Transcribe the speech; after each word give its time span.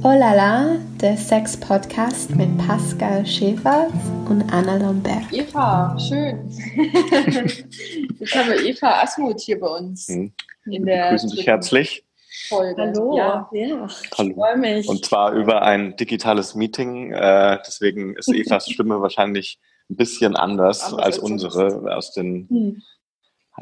Oh 0.00 0.12
la 0.16 0.32
la, 0.32 0.76
der 1.00 1.16
Sex-Podcast 1.16 2.34
mit 2.34 2.56
Pascal 2.56 3.26
Schäfer 3.26 3.88
und 4.28 4.42
Anna 4.52 4.76
Lambert. 4.76 5.30
Eva, 5.32 5.98
schön. 5.98 6.48
Jetzt 8.18 8.34
haben 8.34 8.48
wir 8.48 8.64
Eva 8.64 9.02
Asmuth 9.02 9.40
hier 9.40 9.60
bei 9.60 9.66
uns. 9.66 10.08
Hm. 10.08 10.32
In 10.66 10.86
der 10.86 11.10
Begrüßen 11.10 11.30
dich 11.30 11.46
herzlich. 11.46 12.04
Folge. 12.48 12.80
Hallo, 12.80 13.16
ja. 13.18 13.50
ja. 13.52 13.88
Hallo. 14.16 14.30
Ich 14.30 14.34
freue 14.34 14.56
mich. 14.56 14.88
Und 14.88 15.04
zwar 15.04 15.32
über 15.32 15.62
ein 15.62 15.96
digitales 15.96 16.54
Meeting. 16.54 17.12
Äh, 17.12 17.58
deswegen 17.66 18.16
ist 18.16 18.28
Evas 18.28 18.66
Stimme 18.70 19.02
wahrscheinlich 19.02 19.58
ein 19.90 19.96
bisschen 19.96 20.36
anders, 20.36 20.84
als, 20.84 21.02
als 21.02 21.18
unsere 21.18 21.94
aus 21.94 22.12
den 22.12 22.48
hm. 22.48 22.82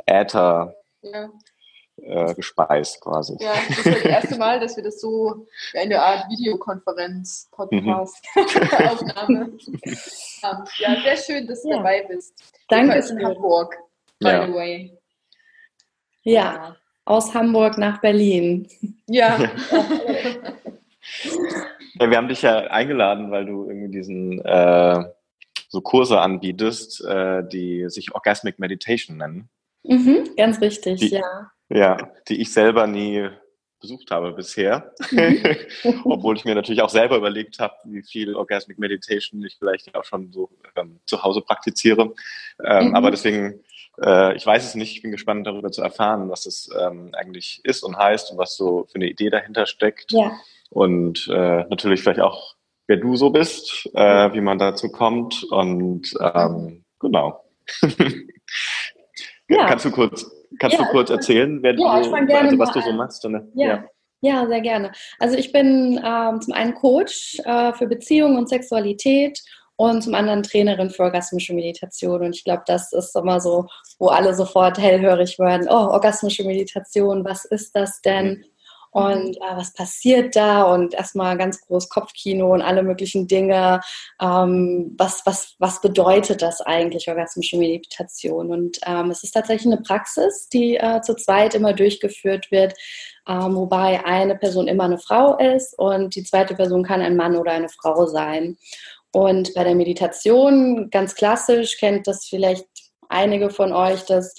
Äther. 0.06 0.74
Ja 1.02 1.30
äh, 2.02 2.34
gespeist 2.34 3.00
quasi. 3.00 3.36
Ja, 3.40 3.54
das 3.68 3.78
ist 3.78 3.86
das 3.86 4.02
erste 4.02 4.36
Mal, 4.38 4.60
dass 4.60 4.76
wir 4.76 4.84
das 4.84 5.00
so 5.00 5.46
wie 5.72 5.78
eine 5.78 6.00
Art 6.00 6.28
Videokonferenz, 6.30 7.48
Podcast, 7.50 8.22
mhm. 8.34 8.42
Aufnahme 8.88 9.52
haben. 10.42 10.64
Ja, 10.78 10.96
sehr 11.02 11.16
schön, 11.16 11.46
dass 11.46 11.62
du 11.62 11.70
ja. 11.70 11.76
dabei 11.78 12.02
bist. 12.08 12.34
Danke. 12.68 12.98
in 12.98 13.24
Hamburg, 13.24 13.76
by 14.20 14.28
ja. 14.28 14.46
the 14.46 14.52
way. 14.52 14.98
Ja, 16.22 16.32
ja, 16.32 16.76
aus 17.04 17.34
Hamburg 17.34 17.78
nach 17.78 18.00
Berlin. 18.00 18.68
Ja. 19.06 19.38
ja. 21.94 22.10
Wir 22.10 22.16
haben 22.16 22.28
dich 22.28 22.42
ja 22.42 22.58
eingeladen, 22.58 23.30
weil 23.30 23.46
du 23.46 23.68
irgendwie 23.68 23.90
diesen 23.90 24.44
äh, 24.44 25.04
so 25.68 25.80
Kurse 25.80 26.20
anbietest, 26.20 27.04
äh, 27.04 27.42
die 27.46 27.88
sich 27.88 28.14
Orgasmic 28.14 28.58
Meditation 28.58 29.16
nennen. 29.16 29.48
Mhm, 29.84 30.30
ganz 30.36 30.60
richtig, 30.60 31.00
die, 31.00 31.08
ja. 31.08 31.50
Ja, 31.68 32.12
die 32.28 32.40
ich 32.40 32.52
selber 32.52 32.86
nie 32.86 33.28
besucht 33.80 34.10
habe 34.10 34.32
bisher. 34.32 34.92
Mhm. 35.10 35.42
Obwohl 36.04 36.36
ich 36.36 36.44
mir 36.44 36.54
natürlich 36.54 36.82
auch 36.82 36.90
selber 36.90 37.16
überlegt 37.16 37.58
habe, 37.58 37.74
wie 37.84 38.02
viel 38.02 38.34
Orgasmic 38.34 38.78
Meditation 38.78 39.44
ich 39.44 39.56
vielleicht 39.58 39.94
auch 39.94 40.04
schon 40.04 40.32
so 40.32 40.50
ähm, 40.76 41.00
zu 41.06 41.22
Hause 41.22 41.40
praktiziere. 41.40 42.14
Ähm, 42.64 42.88
mhm. 42.88 42.94
Aber 42.94 43.10
deswegen, 43.10 43.60
äh, 44.02 44.36
ich 44.36 44.46
weiß 44.46 44.64
es 44.64 44.74
nicht, 44.74 44.96
ich 44.96 45.02
bin 45.02 45.12
gespannt 45.12 45.46
darüber 45.46 45.70
zu 45.70 45.82
erfahren, 45.82 46.30
was 46.30 46.46
es 46.46 46.70
ähm, 46.78 47.10
eigentlich 47.14 47.60
ist 47.64 47.82
und 47.82 47.96
heißt 47.96 48.32
und 48.32 48.38
was 48.38 48.56
so 48.56 48.86
für 48.90 48.96
eine 48.96 49.08
Idee 49.08 49.30
dahinter 49.30 49.66
steckt. 49.66 50.12
Ja. 50.12 50.32
Und 50.70 51.28
äh, 51.28 51.64
natürlich 51.68 52.00
vielleicht 52.00 52.20
auch, 52.20 52.56
wer 52.86 52.96
du 52.96 53.16
so 53.16 53.30
bist, 53.30 53.88
äh, 53.94 54.32
wie 54.32 54.40
man 54.40 54.58
dazu 54.58 54.90
kommt. 54.90 55.44
Und 55.44 56.12
ähm, 56.20 56.84
genau. 56.98 57.44
ja. 59.48 59.66
Kannst 59.66 59.84
du 59.84 59.90
kurz 59.90 60.26
Kannst 60.58 60.78
ja, 60.78 60.84
du 60.84 60.90
kurz 60.90 61.10
erzählen, 61.10 61.62
wer 61.62 61.72
ja, 61.72 61.76
du, 61.76 61.86
also 61.86 62.12
was 62.12 62.72
du 62.72 62.80
so 62.80 62.92
machst? 62.92 63.24
Ja. 63.24 63.40
ja. 63.54 63.84
Ja, 64.22 64.46
sehr 64.46 64.62
gerne. 64.62 64.92
Also 65.18 65.36
ich 65.36 65.52
bin 65.52 66.00
ähm, 66.02 66.40
zum 66.40 66.54
einen 66.54 66.74
Coach 66.74 67.38
äh, 67.44 67.72
für 67.74 67.86
Beziehungen 67.86 68.38
und 68.38 68.48
Sexualität 68.48 69.38
und 69.76 70.02
zum 70.02 70.14
anderen 70.14 70.42
Trainerin 70.42 70.88
für 70.88 71.02
orgasmische 71.02 71.52
Meditation. 71.52 72.22
Und 72.22 72.34
ich 72.34 72.42
glaube, 72.42 72.62
das 72.66 72.92
ist 72.92 73.14
immer 73.14 73.40
so, 73.40 73.66
wo 73.98 74.08
alle 74.08 74.34
sofort 74.34 74.78
hellhörig 74.78 75.38
werden. 75.38 75.68
Oh, 75.68 75.92
orgasmische 75.92 76.44
Meditation, 76.44 77.26
was 77.26 77.44
ist 77.44 77.76
das 77.76 78.00
denn? 78.00 78.38
Mhm 78.38 78.44
und 78.96 79.36
äh, 79.36 79.56
was 79.56 79.74
passiert 79.74 80.36
da 80.36 80.62
und 80.62 80.94
erstmal 80.94 81.36
ganz 81.36 81.60
groß 81.60 81.90
Kopfkino 81.90 82.54
und 82.54 82.62
alle 82.62 82.82
möglichen 82.82 83.28
Dinge. 83.28 83.82
Ähm, 84.18 84.94
was, 84.96 85.20
was, 85.26 85.54
was 85.58 85.82
bedeutet 85.82 86.40
das 86.40 86.62
eigentlich, 86.62 87.06
orgasmische 87.06 87.58
Meditation? 87.58 88.50
Und 88.50 88.78
ähm, 88.86 89.10
es 89.10 89.22
ist 89.22 89.32
tatsächlich 89.32 89.70
eine 89.70 89.82
Praxis, 89.82 90.48
die 90.48 90.76
äh, 90.76 91.02
zu 91.02 91.14
zweit 91.14 91.54
immer 91.54 91.74
durchgeführt 91.74 92.50
wird, 92.50 92.72
ähm, 93.28 93.54
wobei 93.56 94.02
eine 94.06 94.34
Person 94.34 94.66
immer 94.66 94.84
eine 94.84 94.98
Frau 94.98 95.36
ist 95.36 95.78
und 95.78 96.16
die 96.16 96.24
zweite 96.24 96.54
Person 96.54 96.82
kann 96.82 97.02
ein 97.02 97.16
Mann 97.16 97.36
oder 97.36 97.52
eine 97.52 97.68
Frau 97.68 98.06
sein. 98.06 98.56
Und 99.12 99.52
bei 99.52 99.64
der 99.64 99.74
Meditation, 99.74 100.88
ganz 100.88 101.14
klassisch, 101.14 101.76
kennt 101.76 102.06
das 102.06 102.24
vielleicht 102.24 102.66
einige 103.10 103.50
von 103.50 103.74
euch, 103.74 104.06
dass 104.06 104.34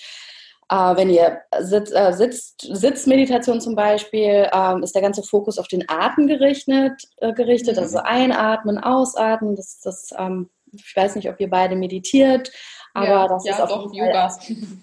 äh, 0.70 0.96
wenn 0.96 1.10
ihr 1.10 1.42
sitzt, 1.60 1.96
äh, 1.96 2.14
sitzt, 2.14 2.62
Sitzmeditation 2.62 3.62
zum 3.62 3.76
Beispiel, 3.76 4.50
äh, 4.52 4.84
ist 4.84 4.96
der 4.96 5.02
ganze 5.02 5.24
Fokus 5.24 5.58
auf 5.58 5.68
den 5.68 5.88
Atem 5.88 6.28
gerichtet, 6.28 6.94
äh, 7.18 7.34
gerichtet 7.34 7.78
mhm. 7.78 7.84
also 7.84 8.00
einatmen, 8.00 8.78
ausatmen. 8.78 9.56
Das, 9.56 9.80
das, 9.82 10.14
ähm, 10.18 10.50
ich 10.74 10.96
weiß 10.96 11.16
nicht, 11.16 11.30
ob 11.30 11.40
ihr 11.40 11.50
beide 11.50 11.76
meditiert, 11.76 12.52
aber 12.94 13.08
ja, 13.08 13.28
das 13.28 13.46
ja, 13.46 13.54
ist 13.54 13.62
auch 13.62 13.94
Yoga. 13.94 14.38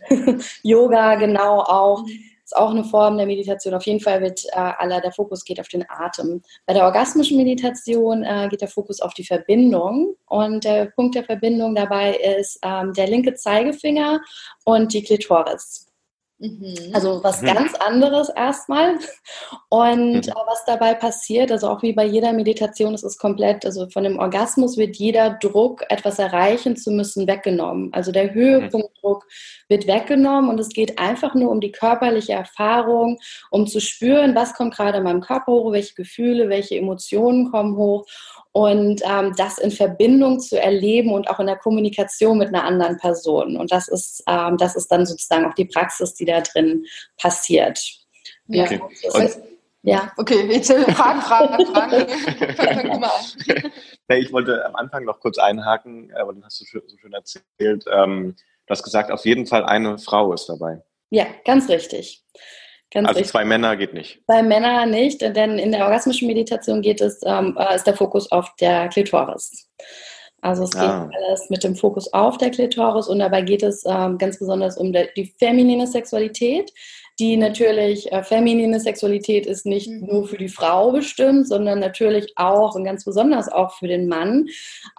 Yoga, 0.63 1.15
genau 1.17 1.61
auch. 1.61 2.03
Mhm 2.03 2.34
auch 2.55 2.71
eine 2.71 2.85
Form 2.85 3.17
der 3.17 3.27
Meditation. 3.27 3.75
Auf 3.75 3.87
jeden 3.87 4.01
Fall 4.01 4.21
wird 4.21 4.45
äh, 4.53 4.59
aller 4.59 5.01
der 5.01 5.13
Fokus 5.13 5.45
geht 5.45 5.61
auf 5.61 5.69
den 5.69 5.85
Atem. 5.89 6.43
Bei 6.67 6.75
der 6.75 6.85
orgasmischen 6.85 7.37
Meditation 7.37 8.23
äh, 8.23 8.49
geht 8.51 8.61
der 8.61 8.69
Fokus 8.69 9.01
auf 9.01 9.15
die 9.15 9.25
Verbindung 9.25 10.17
und 10.27 10.65
der 10.65 10.87
Punkt 10.87 11.15
der 11.15 11.25
Verbindung 11.25 11.75
dabei 11.75 12.17
ist 12.39 12.59
ähm, 12.63 12.93
der 12.93 13.09
linke 13.09 13.35
Zeigefinger 13.35 14.21
und 14.65 14.93
die 14.93 15.03
Klitoris. 15.03 15.94
Mhm. 16.39 16.91
Also 16.93 17.23
was 17.23 17.43
mhm. 17.43 17.47
ganz 17.47 17.75
anderes 17.75 18.29
erstmal. 18.29 18.99
Und 19.69 20.27
mhm. 20.27 20.33
äh, 20.33 20.47
was 20.47 20.65
dabei 20.67 20.95
passiert, 20.95 21.53
also 21.53 21.69
auch 21.69 21.83
wie 21.83 21.93
bei 21.93 22.05
jeder 22.05 22.33
Meditation, 22.33 22.95
ist 22.95 23.05
es 23.05 23.19
komplett, 23.19 23.65
also 23.65 23.89
von 23.89 24.05
dem 24.05 24.19
Orgasmus 24.19 24.77
wird 24.77 24.97
jeder 24.97 25.31
Druck, 25.31 25.85
etwas 25.89 26.19
erreichen 26.19 26.77
zu 26.77 26.91
müssen, 26.91 27.27
weggenommen. 27.27 27.93
Also 27.93 28.11
der 28.11 28.31
mhm. 28.31 28.35
Höhepunktdruck 28.35 29.27
wird 29.69 29.87
weggenommen 29.87 30.51
und 30.51 30.59
es 30.59 30.71
geht 30.71 30.99
einfach 30.99 31.35
nur 31.35 31.51
um 31.51 31.61
die 31.61 31.73
körperliche 31.73 32.33
Erfahrung, 32.33 33.19
um 33.51 33.67
zu 33.67 33.81
spüren, 33.81 34.35
was 34.35 34.55
kommt 34.55 34.75
gerade 34.75 34.99
in 34.99 35.05
meinem 35.05 35.21
Körper 35.21 35.53
hoch, 35.53 35.73
welche 35.73 35.95
Gefühle, 35.95 36.49
welche 36.49 36.77
Emotionen 36.77 37.51
kommen 37.51 37.77
hoch 37.77 38.05
und 38.55 39.03
ähm, 39.05 39.35
das 39.37 39.59
in 39.59 39.73
Verbindung 39.73 40.39
zu 40.39 40.61
erleben 40.61 41.13
und 41.13 41.29
auch 41.29 41.41
in 41.41 41.47
der 41.47 41.57
Kommunikation 41.57 42.39
mit 42.39 42.49
einer 42.49 42.63
anderen 42.63 42.99
Person. 42.99 43.57
Und 43.57 43.73
das 43.73 43.89
ist, 43.89 44.23
ähm, 44.29 44.57
das 44.59 44.77
ist 44.77 44.93
dann 44.93 45.07
sozusagen 45.07 45.45
auch 45.45 45.55
die 45.55 45.65
Praxis, 45.65 46.15
die 46.15 46.25
da 46.25 46.41
drin 46.41 46.85
passiert. 47.21 47.81
Ja. 48.47 48.63
Okay. 48.63 48.81
Und, 49.13 49.31
ja. 49.83 50.13
Okay, 50.17 50.47
jetzt 50.53 50.73
Fragen, 50.73 51.21
Fragen, 51.21 51.67
Fragen. 51.67 52.07
ich 54.09 54.33
wollte 54.33 54.65
am 54.65 54.77
Anfang 54.77 55.05
noch 55.05 55.19
kurz 55.19 55.39
einhaken, 55.39 56.13
aber 56.15 56.33
dann 56.33 56.45
hast 56.45 56.61
du 56.61 56.65
so 56.65 56.97
schön 56.97 57.13
erzählt. 57.13 57.85
Ähm, 57.93 58.37
du 58.37 58.71
hast 58.71 58.85
gesagt, 58.85 59.11
auf 59.11 59.25
jeden 59.25 59.47
Fall 59.47 59.65
eine 59.65 59.99
Frau 59.99 60.33
ist 60.33 60.49
dabei. 60.49 60.81
Ja, 61.11 61.27
ganz 61.45 61.69
richtig. 61.69 62.25
Ganz 62.91 63.09
also 63.09 63.19
richtig. 63.19 63.33
zwei 63.33 63.45
Männer 63.45 63.77
geht 63.77 63.93
nicht. 63.93 64.21
Zwei 64.27 64.43
Männer 64.43 64.87
nicht, 64.87 65.21
denn 65.21 65.59
in 65.59 65.73
der 65.73 65.85
orgasmischen 65.85 66.29
Meditation 66.29 66.81
geht 66.81 67.01
es, 67.01 67.21
ähm, 67.27 67.57
äh, 67.59 67.75
ist 67.75 67.87
der 67.87 67.97
Fokus 67.97 68.31
auf 68.31 68.55
der 68.61 68.89
Klitoris. 68.89 69.69
Also 70.45 70.65
es 70.65 70.73
geht 70.73 70.83
ah. 70.83 71.09
alles 71.17 71.49
mit 71.49 71.65
dem 71.65 71.75
Fokus 71.75 72.13
auf 72.13 72.37
der 72.37 72.51
Klitoris 72.51 73.09
und 73.09 73.19
dabei 73.19 73.41
geht 73.41 73.63
es 73.63 73.83
ähm, 73.87 74.19
ganz 74.19 74.39
besonders 74.39 74.77
um 74.77 74.93
der, 74.93 75.09
die 75.17 75.35
feminine 75.39 75.87
Sexualität, 75.87 76.71
die 77.19 77.39
natürlich, 77.39 78.13
äh, 78.13 78.23
feminine 78.23 78.79
Sexualität 78.79 79.47
ist 79.47 79.65
nicht 79.65 79.89
mhm. 79.89 80.07
nur 80.07 80.29
für 80.29 80.37
die 80.37 80.51
Frau 80.51 80.91
bestimmt, 80.93 81.49
sondern 81.49 81.79
natürlich 81.79 82.33
auch 82.37 82.75
und 82.75 82.85
ganz 82.85 83.05
besonders 83.07 83.49
auch 83.49 83.73
für 83.73 83.89
den 83.89 84.07
Mann, 84.07 84.49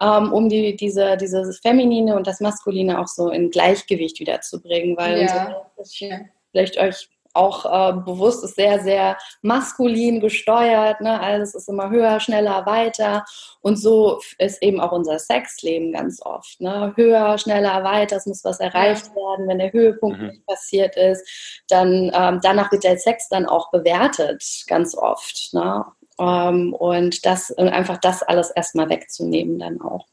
ähm, 0.02 0.34
um 0.34 0.50
die, 0.50 0.75
diese, 0.75 1.16
dieses 1.17 1.59
Feminine 1.59 2.16
und 2.16 2.25
das 2.25 2.40
Maskuline 2.40 3.00
auch 3.00 3.07
so 3.07 3.29
in 3.29 3.52
Gleichgewicht 3.52 4.19
wiederzubringen, 4.19 4.97
weil 4.97 5.22
ja. 5.22 5.63
so, 5.78 6.07
vielleicht 6.52 6.79
euch 6.79 7.07
auch 7.35 7.66
äh, 7.66 7.94
bewusst 7.94 8.44
ist 8.44 8.56
sehr, 8.56 8.81
sehr 8.81 9.18
maskulin 9.41 10.19
gesteuert. 10.19 11.01
Ne? 11.01 11.19
Also 11.19 11.44
es 11.44 11.56
ist 11.56 11.69
immer 11.69 11.90
höher, 11.90 12.19
schneller, 12.19 12.66
weiter. 12.66 13.25
Und 13.62 13.78
so 13.78 14.19
ist 14.38 14.62
eben 14.62 14.79
auch 14.79 14.91
unser 14.91 15.19
Sexleben 15.19 15.94
ganz 15.94 16.22
oft. 16.22 16.62
Ne? 16.62 16.94
Höher, 16.96 17.38
schneller, 17.38 17.84
weiter. 17.84 18.18
Es 18.18 18.25
muss 18.25 18.44
was 18.44 18.59
erreicht 18.59 19.16
werden. 19.16 19.47
Wenn 19.47 19.59
der 19.59 19.73
Höhepunkt 19.73 20.19
mhm. 20.19 20.28
nicht 20.28 20.46
passiert 20.46 20.96
ist, 20.96 21.63
dann 21.69 22.12
ähm, 22.13 22.40
danach 22.41 22.72
wird 22.72 22.84
der 22.84 22.97
Sex 22.97 23.29
dann 23.29 23.46
auch 23.46 23.72
bewertet, 23.72 24.43
ganz 24.67 24.96
oft. 24.96 25.53
Ne? 25.53 25.85
Ähm, 26.20 26.73
und 26.73 27.26
das 27.26 27.52
einfach 27.58 27.97
das 27.97 28.23
alles 28.23 28.52
erstmal 28.52 28.90
wegzunehmen 28.90 29.59
dann 29.59 29.81
auch. 29.81 30.05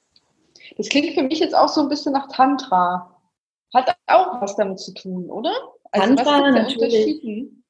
Das 0.77 0.89
klingt 0.89 1.15
für 1.15 1.23
mich 1.23 1.41
jetzt 1.41 1.55
auch 1.55 1.69
so 1.69 1.83
ein 1.83 1.89
bisschen 1.89 2.13
nach 2.13 2.29
Tantra. 2.29 3.09
Hat 3.75 3.95
auch 4.07 4.41
was 4.41 4.57
damit 4.57 4.81
zu 4.81 4.93
tun, 4.93 5.31
oder? 5.31 5.53
Also 5.93 6.15
Tantra 6.15 6.51
natürlich. 6.51 7.23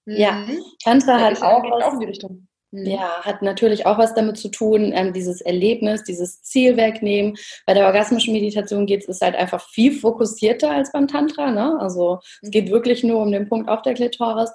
Ja, 0.06 0.32
mhm. 0.32 0.58
Tantra 0.82 1.18
ja, 1.18 1.24
hat 1.26 1.42
auch, 1.42 1.62
was, 1.62 1.84
auch 1.84 1.92
in 1.94 2.00
die 2.00 2.06
Richtung. 2.06 2.48
Mhm. 2.72 2.86
Ja, 2.86 3.22
hat 3.22 3.42
natürlich 3.42 3.86
auch 3.86 3.98
was 3.98 4.14
damit 4.14 4.38
zu 4.38 4.48
tun, 4.48 4.92
ähm, 4.94 5.12
dieses 5.12 5.42
Erlebnis, 5.42 6.04
dieses 6.04 6.42
Ziel 6.42 6.76
wegnehmen. 6.76 7.36
Bei 7.66 7.74
der 7.74 7.86
orgasmischen 7.86 8.32
Meditation 8.32 8.86
geht 8.86 9.06
es 9.08 9.20
halt 9.20 9.36
einfach 9.36 9.68
viel 9.70 9.92
fokussierter 9.92 10.70
als 10.70 10.90
beim 10.90 11.06
Tantra. 11.06 11.50
Ne? 11.50 11.78
Also 11.78 12.20
es 12.40 12.50
geht 12.50 12.66
mhm. 12.66 12.72
wirklich 12.72 13.04
nur 13.04 13.20
um 13.20 13.30
den 13.30 13.48
Punkt 13.48 13.68
auf 13.68 13.82
der 13.82 13.94
Klitoris. 13.94 14.50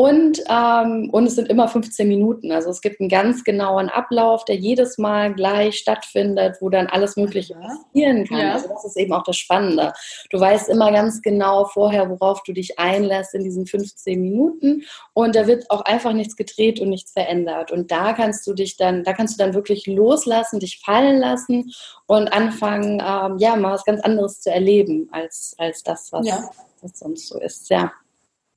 Und, 0.00 0.42
ähm, 0.48 1.10
und 1.12 1.26
es 1.26 1.34
sind 1.34 1.50
immer 1.50 1.68
15 1.68 2.08
Minuten. 2.08 2.52
Also 2.52 2.70
es 2.70 2.80
gibt 2.80 3.00
einen 3.00 3.10
ganz 3.10 3.44
genauen 3.44 3.90
Ablauf, 3.90 4.46
der 4.46 4.56
jedes 4.56 4.96
Mal 4.96 5.34
gleich 5.34 5.76
stattfindet, 5.76 6.56
wo 6.60 6.70
dann 6.70 6.86
alles 6.86 7.16
Mögliche 7.16 7.52
passieren 7.52 8.26
kann. 8.26 8.38
Ja. 8.38 8.52
Also 8.54 8.68
das 8.68 8.86
ist 8.86 8.96
eben 8.96 9.12
auch 9.12 9.24
das 9.24 9.36
Spannende. 9.36 9.92
Du 10.30 10.40
weißt 10.40 10.70
immer 10.70 10.90
ganz 10.90 11.20
genau 11.20 11.66
vorher, 11.66 12.08
worauf 12.08 12.42
du 12.44 12.54
dich 12.54 12.78
einlässt 12.78 13.34
in 13.34 13.44
diesen 13.44 13.66
15 13.66 14.18
Minuten. 14.18 14.84
Und 15.12 15.36
da 15.36 15.46
wird 15.46 15.70
auch 15.70 15.82
einfach 15.82 16.14
nichts 16.14 16.34
gedreht 16.34 16.80
und 16.80 16.88
nichts 16.88 17.12
verändert. 17.12 17.70
Und 17.70 17.90
da 17.90 18.14
kannst 18.14 18.46
du 18.46 18.54
dich 18.54 18.78
dann, 18.78 19.04
da 19.04 19.12
kannst 19.12 19.38
du 19.38 19.44
dann 19.44 19.52
wirklich 19.52 19.86
loslassen, 19.86 20.60
dich 20.60 20.80
fallen 20.82 21.18
lassen 21.18 21.74
und 22.06 22.32
anfangen, 22.32 23.02
ähm, 23.06 23.36
ja, 23.36 23.54
mal 23.54 23.74
was 23.74 23.84
ganz 23.84 24.00
anderes 24.00 24.40
zu 24.40 24.50
erleben 24.50 25.10
als, 25.12 25.54
als 25.58 25.82
das, 25.82 26.10
was, 26.10 26.26
ja. 26.26 26.48
was 26.80 26.98
sonst 26.98 27.28
so 27.28 27.38
ist. 27.38 27.68
Ja. 27.68 27.92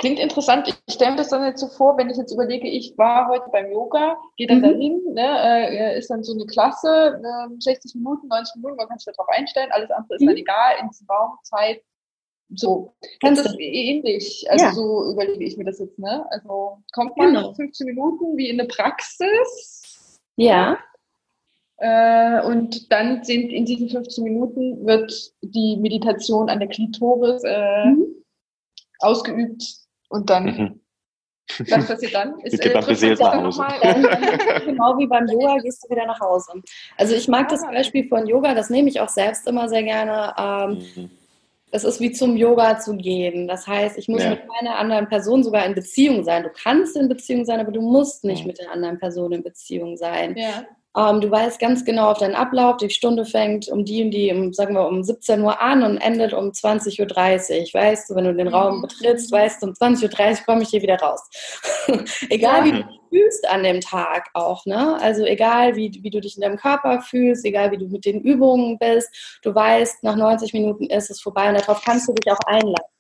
Klingt 0.04 0.20
interessant. 0.20 0.68
Ich 0.68 0.94
stelle 0.94 1.12
mir 1.12 1.18
das 1.18 1.30
dann 1.30 1.46
jetzt 1.46 1.62
so 1.62 1.70
vor, 1.70 1.98
wenn 1.98 2.10
ich 2.10 2.18
jetzt 2.18 2.34
überlege, 2.34 2.68
ich 2.68 2.98
war 2.98 3.30
heute 3.30 3.46
beim 3.54 3.72
Yoga, 3.72 4.18
gehe 4.36 4.48
dann 4.48 4.58
mhm. 4.58 4.64
dahin, 4.64 5.02
ne, 5.14 5.70
äh, 5.70 5.98
ist 5.98 6.10
dann 6.10 6.26
so 6.26 6.34
eine 6.34 6.46
Klasse, 6.46 7.22
äh, 7.24 7.56
60 7.58 7.96
Minuten, 7.96 8.28
90 8.28 8.56
Minuten, 8.58 8.76
man 8.76 8.90
kann 8.90 9.00
sich 9.00 9.14
darauf 9.16 9.30
einstellen, 9.30 9.72
alles 9.72 9.90
andere 9.92 10.16
ist 10.16 10.22
mhm. 10.22 10.28
dann 10.28 10.36
egal, 10.36 10.74
in 10.82 10.90
Raum, 11.08 11.38
Zeit, 11.44 11.84
so. 12.54 12.94
Ganz 13.22 13.42
das 13.42 13.54
ist 13.54 13.60
ähnlich. 13.62 14.46
Also 14.50 14.66
ja. 14.66 14.74
so 14.74 15.10
überlege 15.10 15.46
ich 15.46 15.56
mir 15.56 15.64
das 15.64 15.80
jetzt, 15.80 15.98
ne? 15.98 16.26
Also 16.32 16.84
kommt 16.92 17.16
man 17.16 17.34
genau. 17.34 17.54
15 17.54 17.88
Minuten 17.88 18.36
wie 18.36 18.50
in 18.50 18.60
eine 18.60 18.68
Praxis. 18.68 20.20
Ja. 20.36 20.80
Äh, 21.78 22.46
und 22.46 22.92
dann 22.92 23.24
sind 23.24 23.54
in 23.54 23.64
diesen 23.64 23.88
15 23.88 24.22
Minuten 24.22 24.86
wird 24.86 25.32
die 25.42 25.78
Meditation 25.78 26.50
an 26.50 26.60
der 26.60 26.68
Klitoris 26.68 27.42
äh, 27.46 27.86
mhm. 27.86 28.06
ausgeübt 29.00 29.83
und 30.14 30.30
dann, 30.30 30.46
mhm. 30.46 30.80
was 31.70 31.88
passiert 31.88 32.14
dann? 32.14 32.40
Ist, 32.44 32.62
geht 32.62 32.76
dann 32.76 32.86
beseelt 32.86 33.20
nach 33.20 33.36
Hause. 33.36 33.64
genau 34.66 34.98
wie 35.00 35.08
beim 35.08 35.28
Yoga 35.28 35.58
gehst 35.58 35.84
du 35.84 35.90
wieder 35.90 36.06
nach 36.06 36.20
Hause. 36.20 36.54
Also 36.98 37.16
ich 37.16 37.28
mag 37.28 37.50
das 37.50 37.64
ah. 37.64 37.72
Beispiel 37.72 38.08
von 38.08 38.28
Yoga, 38.28 38.54
das 38.54 38.70
nehme 38.70 38.90
ich 38.90 39.00
auch 39.00 39.10
selbst 39.10 39.48
immer 39.48 39.68
sehr 39.68 39.82
gerne. 39.82 40.34
Ähm, 40.38 40.86
mhm. 40.96 41.10
Es 41.72 41.84
ist 41.84 42.00
wie 42.00 42.12
zum 42.12 42.38
Yoga 42.38 42.78
zu 42.78 42.96
gehen. 42.96 43.48
Das 43.48 43.66
heißt, 43.66 43.98
ich 43.98 44.08
muss 44.08 44.22
ja. 44.22 44.30
mit 44.30 44.42
keiner 44.48 44.78
anderen 44.78 45.10
Person 45.10 45.44
sogar 45.44 45.66
in 45.66 45.74
Beziehung 45.74 46.24
sein. 46.24 46.44
Du 46.44 46.52
kannst 46.52 46.96
in 46.96 47.10
Beziehung 47.10 47.44
sein, 47.46 47.60
aber 47.60 47.72
du 47.72 47.82
musst 47.82 48.24
nicht 48.24 48.46
mit 48.46 48.60
der 48.60 48.72
anderen 48.72 49.00
Person 49.00 49.32
in 49.32 49.42
Beziehung 49.42 49.98
sein. 49.98 50.38
Ja. 50.38 50.66
Ähm, 50.96 51.22
du 51.22 51.32
weißt 51.32 51.60
ganz 51.60 51.84
genau 51.86 52.12
auf 52.12 52.20
deinen 52.20 52.36
Ablauf, 52.36 52.78
die 52.78 52.90
Stunde 52.90 53.26
fängt 53.26 53.68
um 53.68 53.84
die 53.84 54.04
und 54.04 54.12
die, 54.12 54.32
um, 54.32 54.54
sagen 54.54 54.76
wir, 54.76 54.88
um 54.88 55.04
17 55.04 55.42
Uhr 55.42 55.60
an 55.60 55.84
und 55.84 55.98
endet 55.98 56.34
um 56.34 56.50
20.30 56.50 57.00
Uhr. 57.02 57.82
Weißt 57.82 58.10
du, 58.10 58.16
wenn 58.16 58.26
du 58.26 58.36
den 58.36 58.48
Raum 58.48 58.82
betrittst, 58.82 59.32
weißt 59.32 59.64
du, 59.64 59.68
um 59.68 59.74
20.30 59.74 60.40
Uhr 60.40 60.46
komme 60.46 60.62
ich 60.62 60.70
hier 60.70 60.84
wieder 60.84 60.98
raus. 60.98 61.22
egal 62.30 62.60
ja. 62.60 62.66
wie 62.66 62.72
du 62.72 62.84
dich 62.84 63.00
fühlst 63.10 63.50
an 63.50 63.64
dem 63.64 63.82
Tag 63.82 64.30
auch, 64.34 64.66
ne? 64.66 65.00
Also 65.02 65.26
egal 65.26 65.76
wie, 65.76 66.00
wie 66.02 66.10
du 66.10 66.22
dich 66.22 66.36
in 66.36 66.42
deinem 66.42 66.58
Körper 66.58 67.02
fühlst, 67.02 67.44
egal 67.46 67.72
wie 67.72 67.78
du 67.78 67.88
mit 67.88 68.06
den 68.06 68.22
Übungen 68.22 68.78
bist, 68.78 69.40
du 69.42 69.54
weißt, 69.54 70.04
nach 70.04 70.16
90 70.16 70.54
Minuten 70.54 70.86
ist 70.86 71.10
es 71.10 71.22
vorbei 71.22 71.50
und 71.50 71.60
darauf 71.60 71.84
kannst 71.84 72.08
du 72.08 72.14
dich 72.14 72.32
auch 72.32 72.40
einlassen. 72.46 72.94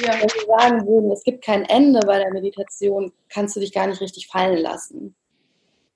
Ja. 0.00 0.12
Wenn 0.12 0.28
wir 0.28 0.58
sagen 0.58 0.86
würden, 0.86 1.10
es 1.10 1.24
gibt 1.24 1.44
kein 1.44 1.64
Ende 1.64 2.00
bei 2.06 2.18
der 2.18 2.32
Meditation, 2.32 3.12
kannst 3.28 3.56
du 3.56 3.60
dich 3.60 3.72
gar 3.72 3.88
nicht 3.88 4.00
richtig 4.00 4.28
fallen 4.28 4.58
lassen. 4.58 5.16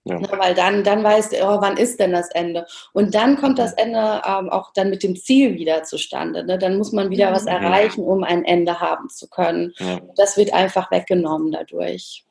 Ja. 0.05 0.19
Na, 0.19 0.39
weil 0.39 0.55
dann, 0.55 0.83
dann 0.83 1.05
weißt 1.05 1.33
du, 1.33 1.37
oh, 1.43 1.61
wann 1.61 1.77
ist 1.77 2.01
denn 2.01 2.13
das 2.13 2.29
Ende? 2.31 2.67
Und 2.93 3.15
dann 3.15 3.37
kommt 3.37 3.59
das 3.59 3.73
Ende 3.75 4.23
ähm, 4.27 4.49
auch 4.51 4.73
dann 4.73 4.91
mit 4.91 5.03
dem 5.03 5.15
Ziel 5.15 5.55
wieder 5.55 5.85
zustande. 5.85 6.45
Ne? 6.45 6.59
Dann 6.59 6.77
muss 6.77 6.93
man 6.93 7.11
wieder 7.11 7.31
mhm. 7.31 7.35
was 7.35 7.47
erreichen, 7.47 8.03
um 8.03 8.25
ein 8.25 8.45
Ende 8.45 8.81
haben 8.81 9.09
zu 9.09 9.29
können. 9.29 9.73
Ja. 9.79 10.01
Das 10.17 10.37
wird 10.37 10.53
einfach 10.53 10.91
weggenommen 10.91 11.53
dadurch. 11.53 12.25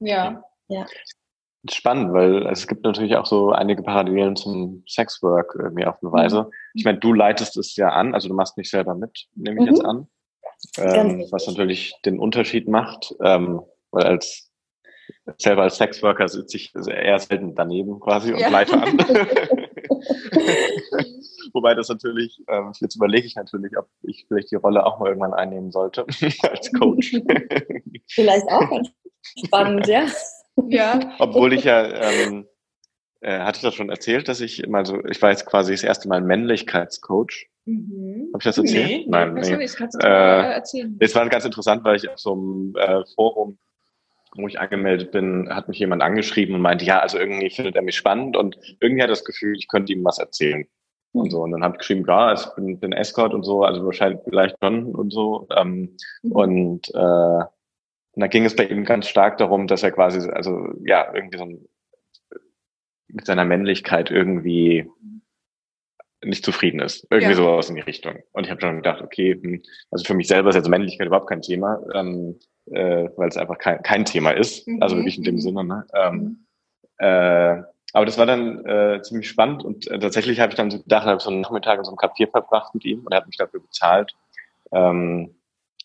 Ja. 0.00 0.42
ja. 0.68 0.86
Spannend, 1.70 2.12
weil 2.12 2.46
es 2.48 2.66
gibt 2.66 2.84
natürlich 2.84 3.16
auch 3.16 3.26
so 3.26 3.52
einige 3.52 3.82
Parallelen 3.82 4.34
zum 4.34 4.82
Sexwork 4.88 5.54
irgendwie 5.58 5.86
auf 5.86 5.96
eine 6.02 6.12
Weise. 6.12 6.42
Mhm. 6.42 6.50
Ich 6.74 6.84
meine, 6.84 6.98
du 6.98 7.12
leitest 7.12 7.56
es 7.56 7.76
ja 7.76 7.90
an, 7.90 8.14
also 8.14 8.28
du 8.28 8.34
machst 8.34 8.58
nicht 8.58 8.70
selber 8.70 8.96
mit, 8.96 9.26
nehme 9.36 9.60
ich 9.60 9.70
mhm. 9.70 9.74
jetzt 9.74 9.84
an. 9.84 10.08
Ähm, 10.78 11.26
was 11.30 11.46
natürlich 11.46 11.94
den 12.04 12.18
Unterschied 12.18 12.68
macht, 12.68 13.14
ähm, 13.22 13.62
weil 13.92 14.04
als 14.04 14.50
selber 15.38 15.62
als 15.62 15.76
Sexworker 15.76 16.28
sitze 16.28 16.56
ich 16.56 16.72
eher 16.74 17.18
selten 17.18 17.54
daneben 17.54 17.98
quasi 18.00 18.32
und 18.32 18.40
ja. 18.40 18.48
leite 18.48 18.74
an. 18.74 18.98
Wobei 21.52 21.74
das 21.74 21.88
natürlich, 21.88 22.42
ähm, 22.48 22.72
jetzt 22.80 22.96
überlege 22.96 23.26
ich 23.26 23.36
natürlich, 23.36 23.76
ob 23.78 23.88
ich 24.02 24.24
vielleicht 24.28 24.50
die 24.50 24.56
Rolle 24.56 24.84
auch 24.84 24.98
mal 24.98 25.08
irgendwann 25.08 25.34
einnehmen 25.34 25.70
sollte 25.70 26.04
als 26.42 26.72
Coach. 26.72 27.12
vielleicht 28.10 28.48
auch 28.48 28.68
ganz 28.68 28.90
spannend, 29.44 29.86
ja. 29.86 30.06
ja. 30.68 30.98
Obwohl 31.18 31.52
ich 31.52 31.64
ja, 31.64 31.84
ähm, 31.84 32.46
äh, 33.20 33.38
hatte 33.38 33.56
ich 33.56 33.62
das 33.62 33.74
schon 33.74 33.90
erzählt, 33.90 34.28
dass 34.28 34.40
ich 34.40 34.66
mal 34.66 34.84
so, 34.84 35.02
ich 35.06 35.22
war 35.22 35.30
jetzt 35.30 35.46
quasi 35.46 35.72
das 35.72 35.84
erste 35.84 36.08
Mal 36.08 36.20
Männlichkeitscoach. 36.20 37.48
Mhm. 37.66 38.30
Habe 38.34 38.40
ich 38.40 38.44
das 38.44 38.58
erzählt? 38.58 38.86
Nee, 38.86 39.06
Nein, 39.08 39.34
nee. 39.34 39.56
nee. 39.56 39.64
Äh, 40.02 40.54
erzählen. 40.54 40.96
Es 41.00 41.14
war 41.14 41.26
ganz 41.28 41.44
interessant, 41.44 41.84
weil 41.84 41.96
ich 41.96 42.08
auf 42.08 42.18
so 42.18 42.32
einem 42.32 42.74
äh, 42.76 43.04
Forum 43.14 43.58
wo 44.36 44.48
ich 44.48 44.60
angemeldet 44.60 45.12
bin, 45.12 45.48
hat 45.50 45.68
mich 45.68 45.78
jemand 45.78 46.02
angeschrieben 46.02 46.54
und 46.54 46.62
meinte, 46.62 46.84
ja, 46.84 47.00
also 47.00 47.18
irgendwie 47.18 47.50
findet 47.50 47.76
er 47.76 47.82
mich 47.82 47.96
spannend 47.96 48.36
und 48.36 48.56
irgendwie 48.80 49.02
hat 49.02 49.10
das 49.10 49.24
Gefühl, 49.24 49.56
ich 49.56 49.68
könnte 49.68 49.92
ihm 49.92 50.04
was 50.04 50.18
erzählen. 50.18 50.66
Und 51.12 51.30
so. 51.30 51.42
Und 51.42 51.52
dann 51.52 51.62
habe 51.62 51.76
ich 51.76 51.78
geschrieben, 51.78 52.04
ja, 52.08 52.32
ich 52.32 52.44
bin, 52.56 52.80
bin 52.80 52.92
Escort 52.92 53.34
und 53.34 53.44
so, 53.44 53.62
also 53.62 53.84
wahrscheinlich 53.84 54.20
vielleicht 54.24 54.56
schon 54.60 54.94
und 54.96 55.12
so. 55.12 55.46
Ähm, 55.56 55.96
mhm. 56.22 56.32
Und 56.32 56.94
äh, 56.94 57.44
und 58.14 58.20
da 58.20 58.28
ging 58.28 58.44
es 58.44 58.54
bei 58.54 58.64
ihm 58.64 58.84
ganz 58.84 59.08
stark 59.08 59.38
darum, 59.38 59.66
dass 59.66 59.82
er 59.82 59.90
quasi, 59.90 60.28
also 60.30 60.68
ja, 60.84 61.12
irgendwie 61.12 61.38
so 61.38 61.44
ein, 61.44 61.68
mit 63.08 63.26
seiner 63.26 63.44
Männlichkeit 63.44 64.10
irgendwie 64.10 64.88
nicht 66.22 66.44
zufrieden 66.44 66.80
ist. 66.80 67.06
Irgendwie 67.10 67.32
ja. 67.32 67.36
sowas 67.36 67.68
in 67.68 67.74
die 67.74 67.82
Richtung. 67.82 68.22
Und 68.32 68.44
ich 68.44 68.50
habe 68.50 68.60
schon 68.60 68.76
gedacht, 68.76 69.02
okay, 69.02 69.38
hm, 69.40 69.62
also 69.90 70.04
für 70.04 70.14
mich 70.14 70.28
selber 70.28 70.50
ist 70.50 70.56
jetzt 70.56 70.68
Männlichkeit 70.68 71.08
überhaupt 71.08 71.28
kein 71.28 71.42
Thema. 71.42 71.80
Ähm, 71.92 72.38
äh, 72.70 73.08
weil 73.16 73.28
es 73.28 73.36
einfach 73.36 73.58
kein, 73.58 73.82
kein 73.82 74.04
Thema 74.04 74.30
ist, 74.30 74.66
mhm. 74.66 74.82
also 74.82 74.96
wirklich 74.96 75.18
in 75.18 75.24
dem 75.24 75.40
Sinne. 75.40 75.64
Ne? 75.64 75.86
Ähm, 75.94 76.14
mhm. 76.16 76.46
äh, 76.98 77.62
aber 77.92 78.06
das 78.06 78.18
war 78.18 78.26
dann 78.26 78.64
äh, 78.66 79.00
ziemlich 79.02 79.28
spannend 79.28 79.64
und 79.64 79.88
äh, 79.88 79.98
tatsächlich 79.98 80.40
habe 80.40 80.50
ich 80.50 80.56
dann 80.56 80.70
so 80.70 80.82
gedacht, 80.82 81.06
habe 81.06 81.20
so 81.20 81.30
einen 81.30 81.42
Nachmittag 81.42 81.78
in 81.78 81.84
so 81.84 81.92
einem 81.92 81.98
Café 81.98 82.28
verbracht 82.28 82.74
mit 82.74 82.84
ihm 82.84 83.00
und 83.00 83.12
er 83.12 83.18
hat 83.18 83.26
mich 83.26 83.36
dafür 83.36 83.60
bezahlt, 83.60 84.14
ähm, 84.72 85.36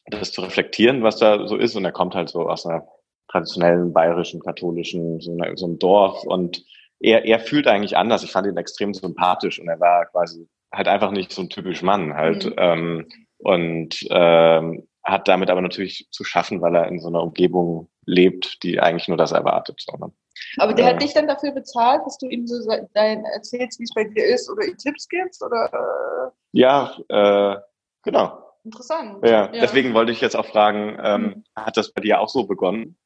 das 0.07 0.31
zu 0.31 0.41
reflektieren, 0.41 1.03
was 1.03 1.17
da 1.17 1.47
so 1.47 1.55
ist. 1.55 1.75
Und 1.75 1.85
er 1.85 1.91
kommt 1.91 2.15
halt 2.15 2.29
so 2.29 2.49
aus 2.49 2.65
einer 2.65 2.87
traditionellen 3.27 3.93
bayerischen, 3.93 4.41
katholischen, 4.41 5.19
so, 5.19 5.33
einer, 5.33 5.55
so 5.55 5.67
einem 5.67 5.77
Dorf 5.77 6.23
und 6.23 6.65
er, 6.99 7.25
er 7.25 7.39
fühlt 7.39 7.67
eigentlich 7.67 7.95
anders. 7.95 8.23
Ich 8.23 8.31
fand 8.31 8.47
ihn 8.47 8.57
extrem 8.57 8.93
sympathisch 8.93 9.59
und 9.59 9.67
er 9.67 9.79
war 9.79 10.07
quasi 10.07 10.47
halt 10.71 10.87
einfach 10.87 11.11
nicht 11.11 11.31
so 11.31 11.41
ein 11.43 11.49
typisch 11.49 11.81
Mann 11.81 12.15
halt. 12.15 12.45
Mhm. 12.45 12.53
Ähm, 12.57 13.07
und 13.37 14.07
ähm, 14.09 14.87
hat 15.09 15.27
damit 15.27 15.49
aber 15.49 15.61
natürlich 15.61 16.07
zu 16.11 16.23
schaffen, 16.23 16.61
weil 16.61 16.75
er 16.75 16.87
in 16.87 16.99
so 16.99 17.07
einer 17.07 17.21
Umgebung 17.21 17.89
lebt, 18.05 18.63
die 18.63 18.79
eigentlich 18.79 19.07
nur 19.07 19.17
das 19.17 19.31
erwartet. 19.31 19.81
Sondern, 19.81 20.13
aber 20.57 20.73
der 20.73 20.85
äh, 20.85 20.93
hat 20.93 21.01
dich 21.01 21.13
dann 21.13 21.27
dafür 21.27 21.51
bezahlt, 21.51 22.01
dass 22.05 22.17
du 22.17 22.27
ihm 22.27 22.47
so 22.47 22.57
dein, 22.93 23.25
erzählst, 23.25 23.79
wie 23.79 23.83
es 23.83 23.93
bei 23.93 24.03
dir 24.03 24.25
ist 24.25 24.49
oder 24.49 24.65
ihm 24.65 24.77
Tipps 24.77 25.07
gibst? 25.07 25.43
Oder? 25.43 26.33
Ja, 26.51 26.95
äh, 27.09 27.57
genau. 28.03 28.45
Interessant. 28.63 29.25
Ja, 29.25 29.45
ja, 29.45 29.47
deswegen 29.47 29.93
wollte 29.93 30.11
ich 30.11 30.21
jetzt 30.21 30.35
auch 30.35 30.45
fragen, 30.45 30.97
ähm, 31.01 31.23
mhm. 31.23 31.43
hat 31.55 31.77
das 31.77 31.91
bei 31.91 32.01
dir 32.01 32.19
auch 32.19 32.29
so 32.29 32.45
begonnen? 32.45 32.97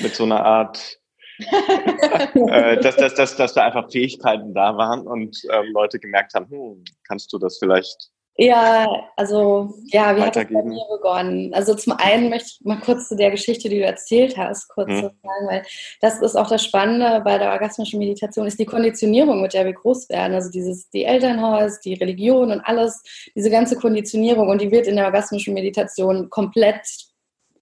Mit 0.00 0.14
so 0.14 0.24
einer 0.24 0.44
Art 0.44 0.98
äh, 2.34 2.76
dass, 2.78 2.96
dass, 2.96 3.14
dass, 3.14 3.36
dass 3.36 3.54
da 3.54 3.64
einfach 3.64 3.90
Fähigkeiten 3.90 4.54
da 4.54 4.76
waren 4.76 5.06
und 5.06 5.42
ähm, 5.50 5.72
Leute 5.72 5.98
gemerkt 5.98 6.34
haben, 6.34 6.48
hm, 6.50 6.84
kannst 7.06 7.32
du 7.32 7.38
das 7.38 7.58
vielleicht 7.58 8.11
ja, 8.36 8.88
also 9.16 9.74
ja, 9.86 10.16
wie 10.16 10.22
hat 10.22 10.36
das 10.36 10.46
bei 10.50 10.62
mir 10.62 10.84
begonnen? 10.90 11.52
Also 11.52 11.74
zum 11.74 11.92
einen 11.92 12.30
möchte 12.30 12.48
ich 12.48 12.64
mal 12.64 12.80
kurz 12.80 13.08
zu 13.08 13.16
der 13.16 13.30
Geschichte, 13.30 13.68
die 13.68 13.78
du 13.78 13.84
erzählt 13.84 14.38
hast, 14.38 14.68
kurz 14.70 14.88
hm. 14.88 15.00
sagen, 15.02 15.46
weil 15.48 15.62
das 16.00 16.20
ist 16.22 16.36
auch 16.36 16.48
das 16.48 16.64
Spannende 16.64 17.20
bei 17.22 17.36
der 17.36 17.52
orgasmischen 17.52 17.98
Meditation, 17.98 18.46
ist 18.46 18.58
die 18.58 18.64
Konditionierung, 18.64 19.42
mit 19.42 19.52
der 19.52 19.66
wir 19.66 19.74
groß 19.74 20.08
werden. 20.08 20.34
Also 20.34 20.50
dieses, 20.50 20.88
die 20.90 21.04
Elternhaus, 21.04 21.80
die 21.80 21.94
Religion 21.94 22.50
und 22.52 22.60
alles, 22.62 23.02
diese 23.34 23.50
ganze 23.50 23.76
Konditionierung 23.76 24.48
und 24.48 24.62
die 24.62 24.70
wird 24.70 24.86
in 24.86 24.96
der 24.96 25.06
orgasmischen 25.06 25.52
Meditation 25.52 26.30
komplett 26.30 27.11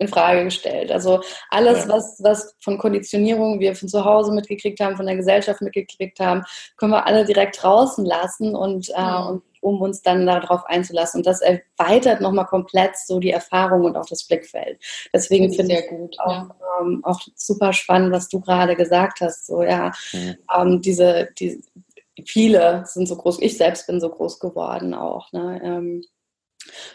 in 0.00 0.09
Frage 0.09 0.45
gestellt. 0.45 0.90
Also 0.90 1.21
alles, 1.50 1.85
ja. 1.85 1.90
was, 1.90 2.21
was 2.23 2.57
von 2.61 2.78
Konditionierung 2.78 3.61
wir 3.61 3.76
von 3.76 3.88
zu 3.88 4.04
Hause 4.04 4.33
mitgekriegt 4.33 4.80
haben, 4.80 4.97
von 4.97 5.07
der 5.07 5.16
Gesellschaft 5.16 5.61
mitgekriegt 5.61 6.19
haben, 6.21 6.42
können 6.78 6.92
wir 6.92 7.07
alle 7.07 7.25
direkt 7.25 7.62
draußen 7.62 8.04
lassen 8.04 8.57
und, 8.57 8.88
äh, 8.88 8.92
ja. 8.95 9.25
und 9.25 9.42
um 9.61 9.83
uns 9.83 10.00
dann 10.00 10.26
darauf 10.26 10.64
einzulassen. 10.64 11.19
Und 11.19 11.26
das 11.26 11.42
erweitert 11.42 12.23
nochmal 12.23 12.47
komplett 12.47 12.97
so 12.97 13.21
die 13.21 13.30
Erfahrung 13.30 13.85
und 13.85 13.97
auch 13.97 14.07
das 14.07 14.25
Blickfeld. 14.25 14.80
Deswegen 15.12 15.52
finde 15.52 15.75
ich 15.75 15.88
gut, 15.88 16.19
auch, 16.19 16.30
ja. 16.30 16.57
ähm, 16.80 17.00
auch 17.04 17.21
super 17.35 17.75
spannend, 17.75 18.11
was 18.11 18.28
du 18.28 18.40
gerade 18.40 18.76
gesagt 18.76 19.21
hast. 19.21 19.47
So, 19.47 19.62
ja, 19.62 19.92
mhm. 20.14 20.37
ähm, 20.57 20.80
diese, 20.80 21.28
die, 21.38 21.62
viele 22.25 22.85
sind 22.87 23.07
so 23.07 23.16
groß, 23.16 23.42
ich 23.42 23.59
selbst 23.59 23.87
bin 23.87 24.00
so 24.00 24.09
groß 24.09 24.40
geworden 24.40 24.95
auch. 24.95 25.30
Ne? 25.33 25.61
Ähm, 25.62 26.04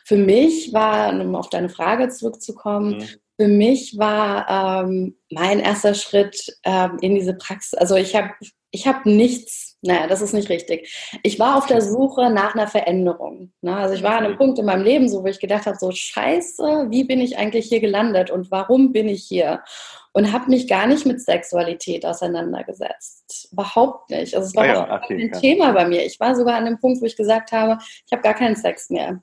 für 0.03 0.17
mich 0.17 0.73
war, 0.73 1.13
um 1.19 1.35
auf 1.35 1.49
deine 1.49 1.69
Frage 1.69 2.09
zurückzukommen, 2.09 2.97
mhm. 2.97 3.07
für 3.39 3.47
mich 3.47 3.97
war 3.97 4.85
ähm, 4.85 5.17
mein 5.29 5.59
erster 5.59 5.93
Schritt 5.93 6.57
ähm, 6.63 6.97
in 7.01 7.15
diese 7.15 7.33
Praxis. 7.33 7.73
Also 7.73 7.95
ich 7.95 8.15
habe 8.15 8.31
ich 8.75 8.85
habe 8.85 9.09
nichts, 9.09 9.77
naja, 9.81 10.05
das 10.05 10.21
ist 10.21 10.33
nicht 10.33 10.49
richtig. 10.49 11.17
Ich 11.23 11.39
war 11.39 11.57
auf 11.57 11.65
der 11.65 11.81
Suche 11.81 12.29
nach 12.29 12.53
einer 12.53 12.67
Veränderung. 12.67 13.53
Ne? 13.61 13.75
Also 13.75 13.95
ich 13.95 14.03
war 14.03 14.17
an 14.17 14.25
einem 14.25 14.37
Punkt 14.37 14.59
in 14.59 14.65
meinem 14.65 14.83
Leben, 14.83 15.07
so 15.07 15.23
wo 15.23 15.27
ich 15.27 15.39
gedacht 15.39 15.65
habe, 15.65 15.77
so 15.77 15.91
scheiße, 15.91 16.87
wie 16.89 17.05
bin 17.05 17.21
ich 17.21 17.37
eigentlich 17.37 17.67
hier 17.67 17.79
gelandet 17.79 18.29
und 18.29 18.51
warum 18.51 18.91
bin 18.91 19.07
ich 19.07 19.23
hier? 19.23 19.63
Und 20.11 20.31
habe 20.31 20.49
mich 20.49 20.67
gar 20.67 20.87
nicht 20.87 21.05
mit 21.05 21.21
Sexualität 21.21 22.05
auseinandergesetzt. 22.05 23.49
Überhaupt 23.51 24.09
nicht. 24.09 24.35
Also 24.35 24.47
es 24.47 24.55
war 24.55 24.63
ah 24.63 24.67
ja, 24.67 25.01
okay, 25.01 25.23
ein 25.23 25.31
ja. 25.33 25.39
Thema 25.39 25.71
bei 25.71 25.87
mir. 25.87 26.05
Ich 26.05 26.19
war 26.19 26.35
sogar 26.35 26.55
an 26.55 26.65
dem 26.65 26.79
Punkt, 26.79 27.01
wo 27.01 27.05
ich 27.05 27.17
gesagt 27.17 27.51
habe, 27.53 27.77
ich 28.05 28.11
habe 28.11 28.21
gar 28.21 28.33
keinen 28.33 28.55
Sex 28.55 28.89
mehr. 28.89 29.21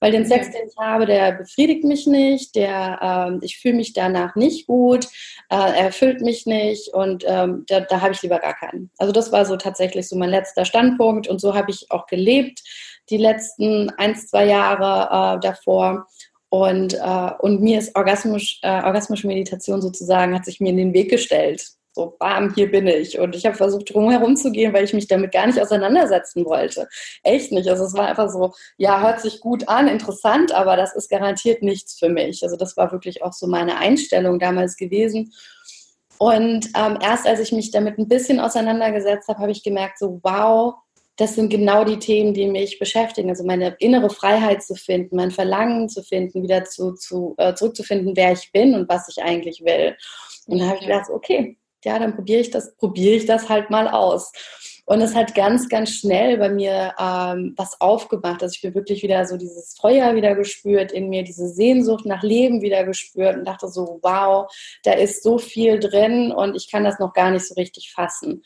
Weil 0.00 0.12
den 0.12 0.26
Sex, 0.26 0.50
den 0.50 0.68
ich 0.68 0.76
habe, 0.76 1.06
der 1.06 1.32
befriedigt 1.32 1.84
mich 1.84 2.06
nicht, 2.06 2.54
der, 2.54 2.98
ähm, 3.02 3.40
ich 3.42 3.58
fühle 3.58 3.74
mich 3.74 3.92
danach 3.92 4.36
nicht 4.36 4.66
gut, 4.66 5.06
äh, 5.50 5.56
er 5.56 5.86
erfüllt 5.86 6.20
mich 6.20 6.46
nicht 6.46 6.94
und 6.94 7.24
ähm, 7.26 7.64
da, 7.66 7.80
da 7.80 8.00
habe 8.00 8.12
ich 8.12 8.22
lieber 8.22 8.38
gar 8.38 8.54
keinen. 8.54 8.90
Also 8.98 9.12
das 9.12 9.32
war 9.32 9.44
so 9.44 9.56
tatsächlich 9.56 10.08
so 10.08 10.16
mein 10.16 10.30
letzter 10.30 10.64
Standpunkt 10.64 11.26
und 11.26 11.40
so 11.40 11.54
habe 11.54 11.70
ich 11.70 11.90
auch 11.90 12.06
gelebt 12.06 12.62
die 13.10 13.16
letzten 13.16 13.90
ein, 13.96 14.16
zwei 14.16 14.46
Jahre 14.46 15.36
äh, 15.36 15.40
davor. 15.40 16.06
Und, 16.50 16.94
äh, 16.94 17.30
und 17.40 17.60
mir 17.60 17.78
ist 17.78 17.94
orgasmisch, 17.94 18.60
äh, 18.62 18.82
orgasmische 18.82 19.26
Meditation 19.26 19.82
sozusagen, 19.82 20.34
hat 20.34 20.44
sich 20.44 20.60
mir 20.60 20.70
in 20.70 20.78
den 20.78 20.94
Weg 20.94 21.10
gestellt. 21.10 21.77
So, 21.98 22.14
bam, 22.16 22.54
hier 22.54 22.70
bin 22.70 22.86
ich. 22.86 23.18
Und 23.18 23.34
ich 23.34 23.44
habe 23.44 23.56
versucht, 23.56 23.92
drumherum 23.92 24.36
zu 24.36 24.52
gehen, 24.52 24.72
weil 24.72 24.84
ich 24.84 24.94
mich 24.94 25.08
damit 25.08 25.32
gar 25.32 25.48
nicht 25.48 25.60
auseinandersetzen 25.60 26.44
wollte. 26.44 26.86
Echt 27.24 27.50
nicht. 27.50 27.68
Also 27.68 27.86
es 27.86 27.94
war 27.94 28.06
einfach 28.06 28.30
so, 28.30 28.52
ja, 28.76 29.02
hört 29.02 29.20
sich 29.20 29.40
gut 29.40 29.66
an, 29.68 29.88
interessant, 29.88 30.52
aber 30.52 30.76
das 30.76 30.94
ist 30.94 31.10
garantiert 31.10 31.60
nichts 31.60 31.98
für 31.98 32.08
mich. 32.08 32.44
Also 32.44 32.54
das 32.54 32.76
war 32.76 32.92
wirklich 32.92 33.24
auch 33.24 33.32
so 33.32 33.48
meine 33.48 33.78
Einstellung 33.78 34.38
damals 34.38 34.76
gewesen. 34.76 35.32
Und 36.18 36.68
ähm, 36.76 36.98
erst 37.02 37.26
als 37.26 37.40
ich 37.40 37.50
mich 37.50 37.72
damit 37.72 37.98
ein 37.98 38.06
bisschen 38.06 38.38
auseinandergesetzt 38.38 39.26
habe, 39.26 39.40
habe 39.40 39.50
ich 39.50 39.64
gemerkt, 39.64 39.98
so 39.98 40.20
wow, 40.22 40.74
das 41.16 41.34
sind 41.34 41.48
genau 41.50 41.82
die 41.82 41.98
Themen, 41.98 42.32
die 42.32 42.46
mich 42.46 42.78
beschäftigen. 42.78 43.28
Also 43.28 43.42
meine 43.42 43.74
innere 43.80 44.10
Freiheit 44.10 44.62
zu 44.62 44.76
finden, 44.76 45.16
mein 45.16 45.32
Verlangen 45.32 45.88
zu 45.88 46.04
finden, 46.04 46.44
wieder 46.44 46.64
zu, 46.64 46.94
zu, 46.94 47.34
äh, 47.38 47.54
zurückzufinden, 47.54 48.12
wer 48.14 48.34
ich 48.34 48.52
bin 48.52 48.76
und 48.76 48.88
was 48.88 49.08
ich 49.08 49.20
eigentlich 49.20 49.64
will. 49.64 49.96
Und 50.46 50.60
da 50.60 50.66
habe 50.66 50.76
ich 50.76 50.86
gedacht, 50.86 51.10
okay, 51.10 51.57
ja, 51.84 51.98
dann 51.98 52.14
probiere 52.14 52.40
ich 52.40 52.50
das, 52.50 52.74
probiere 52.76 53.16
ich 53.16 53.26
das 53.26 53.48
halt 53.48 53.70
mal 53.70 53.88
aus. 53.88 54.32
Und 54.88 55.02
es 55.02 55.14
hat 55.14 55.34
ganz, 55.34 55.68
ganz 55.68 55.90
schnell 55.90 56.38
bei 56.38 56.48
mir 56.48 56.94
ähm, 56.98 57.52
was 57.58 57.78
aufgemacht. 57.78 58.42
Also 58.42 58.54
ich 58.54 58.62
bin 58.62 58.74
wirklich 58.74 59.02
wieder 59.02 59.26
so 59.26 59.36
dieses 59.36 59.76
Feuer 59.78 60.14
wieder 60.14 60.34
gespürt 60.34 60.92
in 60.92 61.10
mir, 61.10 61.22
diese 61.24 61.46
Sehnsucht 61.46 62.06
nach 62.06 62.22
Leben 62.22 62.62
wieder 62.62 62.84
gespürt 62.84 63.36
und 63.36 63.44
dachte 63.44 63.68
so, 63.68 63.98
wow, 64.02 64.50
da 64.84 64.92
ist 64.92 65.22
so 65.22 65.36
viel 65.36 65.78
drin 65.78 66.32
und 66.32 66.56
ich 66.56 66.70
kann 66.70 66.84
das 66.84 66.98
noch 66.98 67.12
gar 67.12 67.30
nicht 67.30 67.46
so 67.46 67.54
richtig 67.54 67.92
fassen. 67.92 68.42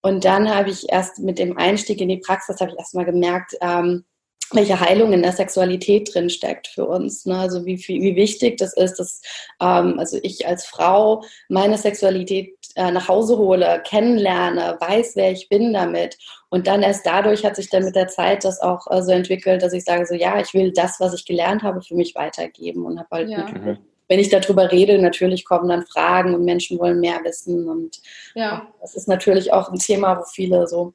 Und 0.00 0.24
dann 0.24 0.54
habe 0.54 0.70
ich 0.70 0.90
erst 0.90 1.18
mit 1.18 1.38
dem 1.38 1.58
Einstieg 1.58 2.00
in 2.00 2.08
die 2.08 2.18
Praxis, 2.18 2.60
habe 2.60 2.70
ich 2.70 2.78
erst 2.78 2.94
mal 2.94 3.04
gemerkt, 3.04 3.54
ähm, 3.60 4.06
welche 4.52 4.78
Heilung 4.78 5.12
in 5.12 5.22
der 5.22 5.32
Sexualität 5.32 6.14
drin 6.14 6.30
steckt 6.30 6.68
für 6.68 6.84
uns. 6.86 7.24
Ne? 7.26 7.36
Also 7.38 7.64
wie, 7.64 7.78
wie 7.78 8.16
wichtig 8.16 8.58
das 8.58 8.74
ist, 8.74 8.96
dass 8.96 9.20
ähm, 9.60 9.98
also 9.98 10.18
ich 10.22 10.46
als 10.46 10.66
Frau 10.66 11.24
meine 11.48 11.78
Sexualität 11.78 12.54
äh, 12.76 12.90
nach 12.90 13.08
Hause 13.08 13.38
hole, 13.38 13.82
kennenlerne, 13.86 14.76
weiß, 14.80 15.12
wer 15.16 15.32
ich 15.32 15.48
bin 15.48 15.72
damit. 15.72 16.18
Und 16.50 16.66
dann 16.66 16.82
erst 16.82 17.06
dadurch 17.06 17.44
hat 17.44 17.56
sich 17.56 17.70
dann 17.70 17.84
mit 17.84 17.96
der 17.96 18.08
Zeit 18.08 18.44
das 18.44 18.60
auch 18.60 18.86
äh, 18.90 19.02
so 19.02 19.12
entwickelt, 19.12 19.62
dass 19.62 19.72
ich 19.72 19.84
sage, 19.84 20.06
so 20.06 20.14
ja, 20.14 20.38
ich 20.40 20.52
will 20.54 20.72
das, 20.72 21.00
was 21.00 21.14
ich 21.14 21.24
gelernt 21.24 21.62
habe, 21.62 21.82
für 21.82 21.94
mich 21.94 22.14
weitergeben 22.14 22.84
und 22.84 22.98
habe 22.98 23.08
halt 23.10 23.30
ja. 23.30 23.46
mit, 23.46 23.78
wenn 24.08 24.18
ich 24.18 24.28
darüber 24.28 24.70
rede, 24.70 24.98
natürlich 24.98 25.44
kommen 25.44 25.68
dann 25.68 25.86
Fragen 25.86 26.34
und 26.34 26.44
Menschen 26.44 26.78
wollen 26.78 27.00
mehr 27.00 27.20
wissen. 27.24 27.68
Und 27.68 28.00
ja. 28.34 28.68
das 28.80 28.94
ist 28.94 29.08
natürlich 29.08 29.52
auch 29.52 29.70
ein 29.70 29.78
Thema, 29.78 30.18
wo 30.18 30.24
viele 30.24 30.66
so 30.66 30.92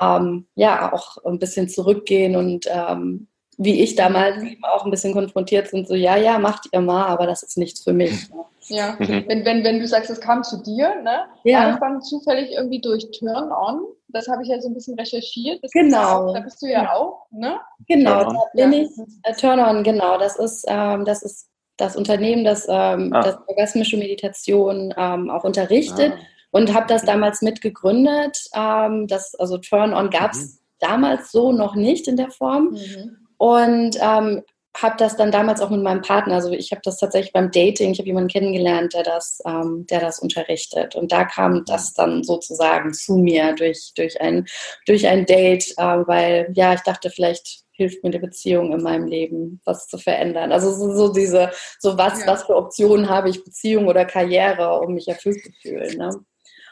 ähm, 0.00 0.46
ja 0.54 0.92
auch 0.92 1.24
ein 1.24 1.38
bisschen 1.38 1.68
zurückgehen 1.68 2.36
und 2.36 2.66
ähm, 2.68 3.28
wie 3.58 3.82
ich 3.82 3.96
damals 3.96 4.42
eben 4.42 4.64
auch 4.64 4.84
ein 4.84 4.90
bisschen 4.90 5.12
konfrontiert 5.12 5.68
sind, 5.68 5.88
so 5.88 5.94
ja, 5.94 6.16
ja, 6.16 6.38
macht 6.38 6.68
ihr 6.72 6.80
mal, 6.80 7.06
aber 7.06 7.26
das 7.26 7.42
ist 7.42 7.58
nichts 7.58 7.82
für 7.82 7.92
mich. 7.92 8.30
Ne? 8.30 8.44
Ja, 8.68 8.96
mhm. 8.98 9.24
wenn, 9.26 9.44
wenn, 9.44 9.64
wenn 9.64 9.80
du 9.80 9.86
sagst, 9.86 10.10
es 10.10 10.20
kam 10.20 10.44
zu 10.44 10.62
dir, 10.62 11.02
ne? 11.02 11.24
Ja. 11.44 11.76
Dann 11.78 12.00
zufällig 12.02 12.52
irgendwie 12.52 12.80
durch 12.80 13.08
Turn 13.18 13.50
On? 13.50 13.80
Das 14.08 14.28
habe 14.28 14.42
ich 14.42 14.48
ja 14.48 14.60
so 14.60 14.68
ein 14.68 14.74
bisschen 14.74 14.98
recherchiert. 14.98 15.62
Das 15.62 15.72
genau. 15.72 16.28
Auch, 16.28 16.34
da 16.34 16.40
bist 16.40 16.62
du 16.62 16.66
ja, 16.66 16.84
ja, 16.84 16.92
auch, 16.92 17.26
ne? 17.30 17.58
Genau, 17.88 18.32
da 18.32 18.38
bin 18.54 18.72
ich. 18.72 18.90
Äh, 19.24 19.34
Turn 19.34 19.58
On, 19.58 19.82
genau. 19.82 20.18
Das 20.18 20.38
ist, 20.38 20.64
ähm, 20.68 21.04
das 21.04 21.22
ist 21.22 21.48
das 21.78 21.96
Unternehmen, 21.96 22.44
das, 22.44 22.66
ähm, 22.68 23.12
ah. 23.12 23.22
das 23.22 23.38
orgasmische 23.46 23.96
Meditation 23.96 24.94
ähm, 24.96 25.30
auch 25.30 25.44
unterrichtet. 25.44 26.12
Ah 26.14 26.20
und 26.50 26.74
habe 26.74 26.86
das 26.86 27.04
damals 27.04 27.42
mitgegründet. 27.42 28.44
Ähm, 28.54 29.06
das, 29.06 29.34
also 29.34 29.58
Turn-On 29.58 30.10
gab 30.10 30.32
es 30.32 30.38
mhm. 30.38 30.58
damals 30.80 31.32
so 31.32 31.52
noch 31.52 31.74
nicht 31.74 32.08
in 32.08 32.16
der 32.16 32.30
Form. 32.30 32.70
Mhm. 32.70 33.16
Und 33.36 33.96
ähm, 34.00 34.42
habe 34.76 34.96
das 34.96 35.16
dann 35.16 35.32
damals 35.32 35.60
auch 35.60 35.70
mit 35.70 35.82
meinem 35.82 36.02
Partner, 36.02 36.34
also 36.34 36.52
ich 36.52 36.70
habe 36.70 36.82
das 36.84 36.98
tatsächlich 36.98 37.32
beim 37.32 37.50
Dating, 37.50 37.90
ich 37.90 37.98
habe 37.98 38.06
jemanden 38.06 38.28
kennengelernt, 38.28 38.94
der 38.94 39.02
das, 39.02 39.40
ähm, 39.44 39.86
der 39.90 40.00
das 40.00 40.20
unterrichtet. 40.20 40.94
Und 40.94 41.10
da 41.10 41.24
kam 41.24 41.52
mhm. 41.52 41.64
das 41.66 41.94
dann 41.94 42.22
sozusagen 42.22 42.92
zu 42.92 43.16
mir 43.16 43.54
durch, 43.54 43.92
durch, 43.96 44.20
ein, 44.20 44.46
durch 44.86 45.06
ein 45.06 45.26
Date, 45.26 45.72
äh, 45.76 45.82
weil 45.82 46.52
ja, 46.54 46.74
ich 46.74 46.80
dachte, 46.80 47.10
vielleicht 47.10 47.64
hilft 47.72 48.02
mir 48.02 48.10
die 48.10 48.18
Beziehung 48.18 48.72
in 48.72 48.82
meinem 48.82 49.06
Leben, 49.06 49.60
was 49.64 49.86
zu 49.86 49.98
verändern. 49.98 50.52
Also 50.52 50.72
so, 50.72 50.94
so 50.94 51.12
diese, 51.12 51.50
so 51.78 51.96
was, 51.96 52.20
ja. 52.20 52.26
was 52.26 52.44
für 52.44 52.56
Optionen 52.56 53.08
habe 53.08 53.30
ich, 53.30 53.44
Beziehung 53.44 53.86
oder 53.86 54.04
Karriere, 54.04 54.80
um 54.80 54.94
mich 54.94 55.08
erfüllt 55.08 55.42
zu 55.42 55.50
fühlen. 55.62 55.96
Ne? 55.96 56.10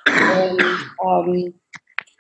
Und 0.07 0.61
ähm, 1.05 1.61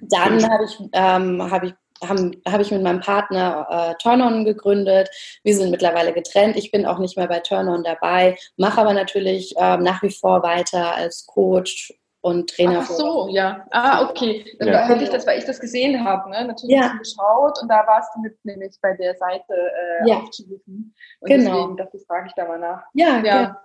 dann 0.00 0.50
habe 0.50 0.64
ich, 0.64 0.78
ähm, 0.93 1.50
hab 1.50 1.62
ich 1.62 1.75
habe 2.05 2.31
hab 2.47 2.61
ich 2.61 2.71
mit 2.71 2.83
meinem 2.83 3.00
Partner 3.00 3.66
äh, 3.71 3.95
Turn-On 4.02 4.45
gegründet. 4.45 5.09
Wir 5.43 5.57
sind 5.57 5.71
mittlerweile 5.71 6.12
getrennt. 6.12 6.57
Ich 6.57 6.71
bin 6.71 6.87
auch 6.87 6.99
nicht 6.99 7.16
mehr 7.16 7.28
bei 7.28 7.40
Turn-On 7.40 7.83
dabei, 7.85 8.37
mache 8.57 8.81
aber 8.81 8.93
natürlich 8.93 9.55
ähm, 9.59 9.83
nach 9.83 10.02
wie 10.02 10.11
vor 10.11 10.43
weiter 10.43 10.95
als 10.95 11.26
Coach 11.26 11.95
und 12.21 12.50
Trainer. 12.50 12.81
Ach 12.83 12.90
so, 12.90 13.28
ja. 13.31 13.64
Ah, 13.71 14.09
okay. 14.09 14.45
Dann 14.59 14.69
ja. 14.69 14.81
hätte 14.81 15.05
ich 15.05 15.11
das, 15.11 15.26
weil 15.26 15.38
ich 15.38 15.45
das 15.45 15.61
gesehen 15.61 16.05
habe, 16.05 16.28
ne? 16.31 16.45
natürlich 16.45 16.75
ja. 16.75 16.93
geschaut 16.99 17.62
und 17.62 17.69
da 17.69 17.87
warst 17.87 18.14
du 18.14 18.21
mit 18.21 18.37
nämlich 18.45 18.76
bei 18.83 18.95
der 18.95 19.14
Seite 19.14 19.55
äh, 19.55 20.09
ja. 20.09 20.16
aufzurufen. 20.16 20.93
Und 21.21 21.28
genau. 21.28 21.52
deswegen 21.52 21.76
dachte 21.76 21.97
ich, 21.97 22.07
frage 22.07 22.26
ich 22.26 22.35
da 22.35 22.47
mal 22.47 22.59
nach. 22.59 22.83
Ja, 22.95 23.23
ja. 23.25 23.62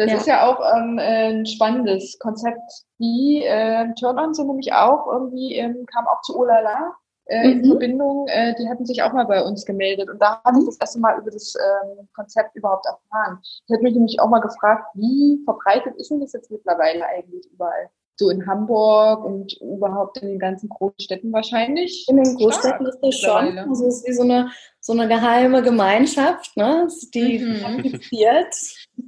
Das 0.00 0.10
ja. 0.10 0.16
ist 0.16 0.26
ja 0.26 0.46
auch 0.46 0.60
ähm, 0.74 0.98
ein 0.98 1.44
spannendes 1.44 2.18
Konzept. 2.20 2.86
Die 2.98 3.44
äh, 3.44 3.86
Turn-On 4.00 4.32
sind 4.32 4.46
nämlich 4.46 4.72
auch 4.72 5.06
irgendwie, 5.06 5.56
ähm, 5.56 5.84
kam 5.84 6.06
auch 6.06 6.22
zu 6.22 6.38
Olala 6.38 6.94
äh, 7.26 7.46
mhm. 7.46 7.52
in 7.52 7.64
Verbindung. 7.66 8.26
Äh, 8.28 8.54
die 8.54 8.66
hatten 8.66 8.86
sich 8.86 9.02
auch 9.02 9.12
mal 9.12 9.26
bei 9.26 9.42
uns 9.42 9.66
gemeldet. 9.66 10.08
Und 10.08 10.18
da 10.18 10.40
hatte 10.42 10.60
ich 10.60 10.64
das 10.64 10.78
erste 10.80 11.00
Mal 11.00 11.18
über 11.18 11.30
das 11.30 11.54
ähm, 11.54 12.08
Konzept 12.14 12.56
überhaupt 12.56 12.86
erfahren. 12.86 13.40
Ich 13.42 13.64
hätte 13.68 13.82
mich 13.82 13.92
nämlich 13.92 14.18
auch 14.20 14.30
mal 14.30 14.40
gefragt, 14.40 14.86
wie 14.94 15.42
verbreitet 15.44 15.94
ist 15.96 16.10
denn 16.10 16.20
das 16.20 16.32
jetzt 16.32 16.50
mittlerweile 16.50 17.04
eigentlich 17.04 17.46
überall? 17.52 17.90
So 18.20 18.30
in 18.30 18.46
Hamburg 18.46 19.24
und 19.24 19.54
überhaupt 19.60 20.18
in 20.18 20.28
den 20.28 20.38
ganzen 20.38 20.68
Großstädten 20.68 21.32
wahrscheinlich. 21.32 22.06
In 22.08 22.22
den 22.22 22.36
Großstädten 22.36 22.86
ist 22.86 23.00
das 23.00 23.18
schon. 23.18 23.58
Also 23.58 23.86
es 23.86 23.96
ist 23.96 24.08
wie 24.08 24.12
so 24.12 24.22
eine, 24.22 24.50
so 24.78 24.92
eine 24.92 25.08
geheime 25.08 25.62
Gemeinschaft, 25.62 26.56
ne? 26.56 26.86
die 27.14 27.38
mhm. 27.38 28.00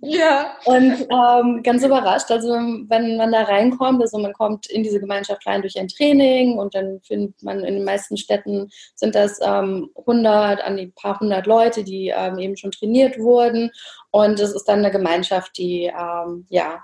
Ja. 0.01 0.57
Und 0.65 1.07
ähm, 1.11 1.63
ganz 1.63 1.85
überrascht, 1.85 2.31
also 2.31 2.49
wenn 2.49 3.17
man 3.19 3.31
da 3.31 3.43
reinkommt, 3.43 4.01
also 4.01 4.19
man 4.19 4.33
kommt 4.33 4.67
in 4.71 4.83
diese 4.83 4.99
Gemeinschaft 4.99 5.47
rein 5.47 5.61
durch 5.61 5.79
ein 5.79 5.89
Training 5.89 6.59
und 6.59 6.75
dann 6.75 7.01
findet 7.03 7.41
man 7.43 7.61
in 7.61 7.75
den 7.75 7.85
meisten 7.85 8.17
Städten 8.17 8.71
sind 8.95 9.15
das 9.15 9.39
ähm, 9.43 9.91
100, 9.99 10.65
an 10.65 10.77
die 10.79 10.87
paar 10.89 11.21
hundert 11.21 11.47
Leute, 11.47 11.85
die 11.85 12.09
ähm, 12.09 12.39
eben 12.39 12.57
schon 12.57 12.73
trainiert 12.73 13.19
wurden 13.19 13.71
und 14.11 14.41
es 14.41 14.53
ist 14.53 14.65
dann 14.65 14.81
eine 14.81 14.91
Gemeinschaft, 14.91 15.57
die, 15.59 15.85
ähm, 15.85 16.47
ja, 16.49 16.83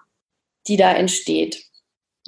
die 0.66 0.76
da 0.76 0.92
entsteht. 0.92 1.64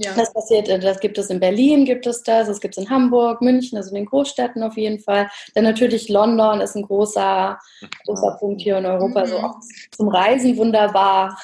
Ja. 0.03 0.15
Das 0.15 0.33
passiert, 0.33 0.69
äh, 0.71 0.79
das 0.79 0.99
gibt 0.99 1.19
es 1.19 1.29
in 1.29 1.41
Berlin, 1.41 1.85
gibt 1.85 2.07
es 2.07 2.23
das, 2.23 2.47
das 2.47 2.61
gibt 2.61 2.77
es 2.77 2.83
in 2.83 2.89
Hamburg, 2.89 3.43
München, 3.43 3.77
also 3.77 3.91
in 3.91 3.97
den 3.97 4.07
Großstädten 4.07 4.63
auf 4.63 4.79
jeden 4.79 4.99
Fall. 4.99 5.29
Dann 5.55 5.65
natürlich 5.65 6.09
London 6.09 6.63
ist 6.63 6.75
ein 6.75 6.85
großer, 6.85 7.59
großer 8.07 8.37
Punkt 8.41 8.63
hier 8.63 8.79
in 8.79 8.87
Europa, 8.87 9.25
mhm. 9.25 9.27
so 9.27 9.37
auch 9.37 9.57
zum 9.91 10.09
Reisen 10.09 10.57
wunderbar, 10.57 11.39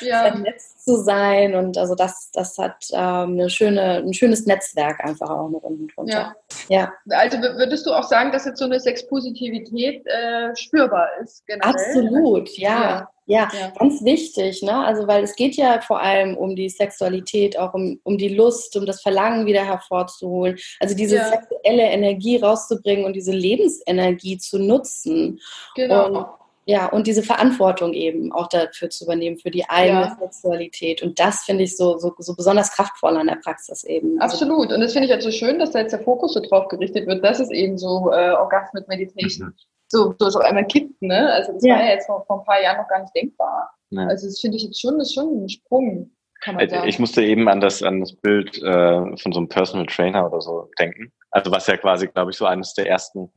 ja. 0.00 0.22
vernetzt 0.28 0.79
zu 0.82 0.96
sein. 0.96 1.54
Und 1.54 1.78
also 1.78 1.94
das, 1.94 2.30
das 2.32 2.58
hat 2.58 2.86
ähm, 2.92 3.32
eine 3.32 3.50
schöne, 3.50 3.98
ein 3.98 4.14
schönes 4.14 4.46
Netzwerk 4.46 5.04
einfach 5.04 5.30
auch 5.30 5.48
noch 5.48 5.62
unten 5.62 5.88
drunter. 5.88 6.34
Ja. 6.68 6.92
ja. 7.06 7.18
Also 7.18 7.38
würdest 7.38 7.86
du 7.86 7.92
auch 7.92 8.04
sagen, 8.04 8.32
dass 8.32 8.44
jetzt 8.44 8.58
so 8.58 8.64
eine 8.64 8.80
Sexpositivität 8.80 10.06
äh, 10.06 10.54
spürbar 10.56 11.08
ist? 11.22 11.46
Generell? 11.46 11.70
Absolut, 11.70 12.56
ja. 12.56 12.68
ja. 12.68 13.08
Ja, 13.30 13.48
ganz 13.78 14.02
wichtig, 14.02 14.60
ne? 14.60 14.84
Also 14.84 15.06
weil 15.06 15.22
es 15.22 15.36
geht 15.36 15.54
ja 15.54 15.80
vor 15.82 16.00
allem 16.00 16.36
um 16.36 16.56
die 16.56 16.68
Sexualität, 16.68 17.56
auch 17.56 17.74
um, 17.74 18.00
um 18.02 18.18
die 18.18 18.30
Lust, 18.30 18.76
um 18.76 18.86
das 18.86 19.02
Verlangen 19.02 19.46
wieder 19.46 19.64
hervorzuholen. 19.64 20.58
Also 20.80 20.96
diese 20.96 21.14
ja. 21.14 21.28
sexuelle 21.28 21.84
Energie 21.84 22.38
rauszubringen 22.38 23.04
und 23.04 23.12
diese 23.12 23.30
Lebensenergie 23.30 24.38
zu 24.38 24.58
nutzen. 24.58 25.38
Genau. 25.76 26.06
Und 26.06 26.26
ja, 26.70 26.86
und 26.86 27.08
diese 27.08 27.24
Verantwortung 27.24 27.94
eben 27.94 28.30
auch 28.30 28.46
dafür 28.46 28.90
zu 28.90 29.02
übernehmen, 29.02 29.38
für 29.38 29.50
die 29.50 29.68
eigene 29.68 30.02
ja. 30.02 30.16
Sexualität. 30.20 31.02
Und 31.02 31.18
das 31.18 31.42
finde 31.42 31.64
ich 31.64 31.76
so, 31.76 31.98
so, 31.98 32.14
so 32.18 32.36
besonders 32.36 32.70
kraftvoll 32.70 33.16
an 33.16 33.26
der 33.26 33.40
Praxis 33.42 33.82
eben. 33.82 34.20
Also 34.20 34.36
Absolut. 34.36 34.72
Und 34.72 34.80
das 34.80 34.92
finde 34.92 35.06
ich 35.06 35.12
halt 35.12 35.24
so 35.24 35.32
schön, 35.32 35.58
dass 35.58 35.72
da 35.72 35.80
jetzt 35.80 35.90
der 35.90 36.04
Fokus 36.04 36.34
so 36.34 36.40
drauf 36.40 36.68
gerichtet 36.68 37.08
wird, 37.08 37.24
dass 37.24 37.40
es 37.40 37.50
eben 37.50 37.76
so 37.76 38.12
äh, 38.12 38.30
Orgasmic 38.30 38.86
Meditation 38.86 39.48
mhm. 39.48 39.54
so, 39.88 40.14
so, 40.16 40.30
so 40.30 40.38
einmal 40.38 40.64
kippt. 40.64 41.02
Ne? 41.02 41.32
Also 41.32 41.54
das 41.54 41.64
ja. 41.64 41.74
war 41.74 41.82
ja 41.82 41.90
jetzt 41.90 42.06
vor, 42.06 42.24
vor 42.24 42.38
ein 42.38 42.44
paar 42.44 42.62
Jahren 42.62 42.76
noch 42.76 42.88
gar 42.88 43.00
nicht 43.00 43.16
denkbar. 43.16 43.74
Ja. 43.90 44.06
Also 44.06 44.28
das 44.28 44.38
finde 44.38 44.56
ich 44.56 44.62
jetzt 44.62 44.80
schon, 44.80 44.96
das 44.96 45.08
ist 45.08 45.14
schon 45.14 45.42
ein 45.42 45.48
Sprung. 45.48 46.12
Äh, 46.46 46.88
ich 46.88 47.00
musste 47.00 47.24
eben 47.24 47.48
an 47.48 47.60
das, 47.60 47.82
an 47.82 47.98
das 47.98 48.12
Bild 48.12 48.62
äh, 48.62 49.16
von 49.16 49.32
so 49.32 49.40
einem 49.40 49.48
Personal 49.48 49.86
Trainer 49.86 50.24
oder 50.24 50.40
so 50.40 50.70
denken. 50.78 51.10
Also 51.32 51.50
was 51.50 51.66
ja 51.66 51.76
quasi, 51.76 52.06
glaube 52.06 52.30
ich, 52.30 52.36
so 52.36 52.46
eines 52.46 52.74
der 52.74 52.88
ersten 52.88 53.32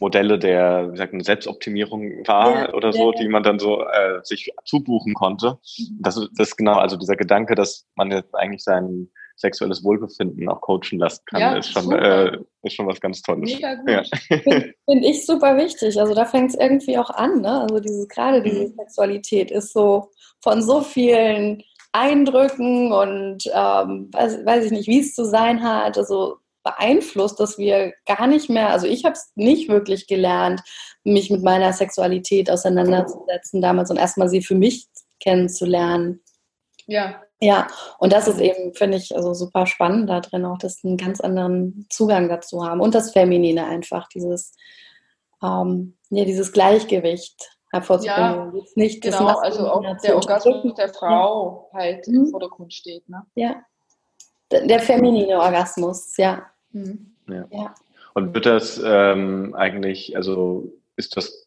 Modelle 0.00 0.38
der 0.38 0.92
wie 0.92 0.96
sagt 0.96 1.12
man, 1.12 1.22
Selbstoptimierung 1.22 2.26
war 2.26 2.68
ja, 2.68 2.74
oder 2.74 2.92
so, 2.92 3.12
ja. 3.12 3.20
die 3.20 3.28
man 3.28 3.42
dann 3.42 3.58
so 3.58 3.82
äh, 3.82 4.20
sich 4.22 4.52
zubuchen 4.64 5.14
konnte. 5.14 5.58
Mhm. 5.78 5.98
Das, 6.00 6.14
das 6.14 6.48
ist 6.48 6.56
genau, 6.56 6.74
also 6.74 6.96
dieser 6.96 7.16
Gedanke, 7.16 7.54
dass 7.54 7.86
man 7.94 8.10
jetzt 8.10 8.34
eigentlich 8.34 8.62
sein 8.62 9.10
sexuelles 9.36 9.82
Wohlbefinden 9.82 10.48
auch 10.48 10.60
coachen 10.60 10.98
lassen 10.98 11.22
kann, 11.26 11.40
ja, 11.40 11.56
ist, 11.56 11.72
schon, 11.72 11.90
äh, 11.92 12.38
ist 12.62 12.74
schon 12.74 12.86
was 12.86 13.00
ganz 13.00 13.22
Tolles. 13.22 13.52
Mega 13.52 13.74
gut. 13.74 14.08
Finde 14.28 14.74
find 14.88 15.04
ich 15.04 15.26
super 15.26 15.56
wichtig. 15.56 15.98
Also 15.98 16.14
da 16.14 16.24
fängt 16.24 16.50
es 16.50 16.56
irgendwie 16.56 16.98
auch 16.98 17.10
an, 17.10 17.40
ne? 17.40 17.62
Also 17.62 17.80
dieses, 17.80 18.08
gerade 18.08 18.42
diese 18.42 18.68
mhm. 18.68 18.74
Sexualität 18.76 19.50
ist 19.50 19.72
so 19.72 20.10
von 20.40 20.62
so 20.62 20.80
vielen 20.82 21.62
Eindrücken 21.92 22.92
und 22.92 23.44
ähm, 23.54 24.08
weiß, 24.12 24.44
weiß 24.44 24.66
ich 24.66 24.72
nicht, 24.72 24.88
wie 24.88 25.00
es 25.00 25.14
zu 25.14 25.24
sein 25.24 25.62
hat. 25.62 25.98
Also 25.98 26.38
beeinflusst, 26.62 27.40
dass 27.40 27.58
wir 27.58 27.92
gar 28.06 28.26
nicht 28.26 28.48
mehr, 28.48 28.70
also 28.70 28.86
ich 28.86 29.04
habe 29.04 29.14
es 29.14 29.32
nicht 29.34 29.68
wirklich 29.68 30.06
gelernt, 30.06 30.60
mich 31.04 31.30
mit 31.30 31.42
meiner 31.42 31.72
Sexualität 31.72 32.50
auseinanderzusetzen 32.50 33.60
damals 33.60 33.90
und 33.90 33.96
erstmal 33.96 34.28
sie 34.28 34.42
für 34.42 34.54
mich 34.54 34.86
kennenzulernen. 35.20 36.20
Ja. 36.86 37.22
Ja, 37.40 37.66
und 37.98 38.12
das 38.12 38.28
ist 38.28 38.38
eben, 38.38 38.72
finde 38.72 38.98
ich, 38.98 39.16
also 39.16 39.34
super 39.34 39.66
spannend 39.66 40.08
da 40.08 40.20
drin 40.20 40.44
auch, 40.44 40.58
dass 40.58 40.84
einen 40.84 40.96
ganz 40.96 41.20
anderen 41.20 41.86
Zugang 41.90 42.28
dazu 42.28 42.64
haben. 42.64 42.80
Und 42.80 42.94
das 42.94 43.10
Feminine 43.10 43.66
einfach, 43.66 44.06
dieses, 44.08 44.54
ähm, 45.42 45.96
ja, 46.10 46.24
dieses 46.24 46.52
Gleichgewicht 46.52 47.58
hervorzubringen. 47.72 48.54
Ja, 48.54 48.62
nicht 48.76 49.02
genau, 49.02 49.26
also 49.38 49.68
auch 49.68 49.82
der 50.04 50.14
Orgasmus 50.14 50.74
der 50.74 50.90
Frau 50.90 51.68
halt 51.72 52.06
mhm. 52.06 52.14
im 52.14 52.26
Vordergrund 52.28 52.72
steht. 52.72 53.08
Ne? 53.08 53.26
Ja, 53.34 53.56
der 54.52 54.80
feminine 54.80 55.40
Orgasmus, 55.40 56.16
ja. 56.16 56.46
Mhm. 56.72 57.14
ja. 57.28 57.46
ja. 57.50 57.74
Und 58.14 58.34
wird 58.34 58.46
das 58.46 58.80
ähm, 58.84 59.54
eigentlich, 59.54 60.16
also 60.16 60.70
ist 60.96 61.16
das, 61.16 61.46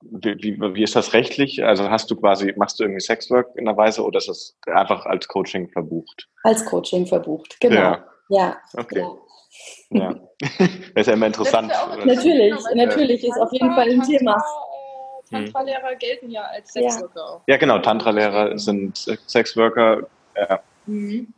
wie, 0.00 0.58
wie, 0.60 0.82
ist 0.82 0.94
das 0.94 1.12
rechtlich? 1.12 1.64
Also 1.64 1.90
hast 1.90 2.10
du 2.10 2.16
quasi, 2.16 2.52
machst 2.56 2.78
du 2.78 2.84
irgendwie 2.84 3.00
Sexwork 3.00 3.48
in 3.56 3.64
der 3.64 3.76
Weise 3.76 4.04
oder 4.04 4.18
ist 4.18 4.28
das 4.28 4.56
einfach 4.66 5.06
als 5.06 5.26
Coaching 5.26 5.68
verbucht? 5.70 6.28
Als 6.44 6.64
Coaching 6.64 7.06
verbucht, 7.06 7.58
genau. 7.60 7.74
Ja. 7.74 8.06
ja. 8.28 8.56
Okay. 8.76 9.04
Ja. 9.90 10.00
Ja. 10.00 10.14
das 10.40 10.68
ist 10.94 11.06
ja 11.06 11.12
immer 11.14 11.26
interessant. 11.26 11.70
Ja 11.70 11.96
natürlich, 12.04 12.54
natürlich 12.74 13.24
ist 13.24 13.38
auf 13.38 13.52
jeden 13.52 13.72
Fall 13.74 13.90
ein 13.90 14.02
Thema. 14.02 14.36
Äh, 14.36 15.30
Tantra-Lehrer 15.30 15.96
gelten 15.96 16.30
ja 16.30 16.42
als 16.42 16.72
Sexworker. 16.72 17.42
Ja, 17.46 17.56
genau, 17.56 17.78
Tantra-Lehrer 17.78 18.56
sind 18.58 18.96
Sexworker. 19.26 20.06
Ja. 20.36 20.60
Mhm 20.86 21.32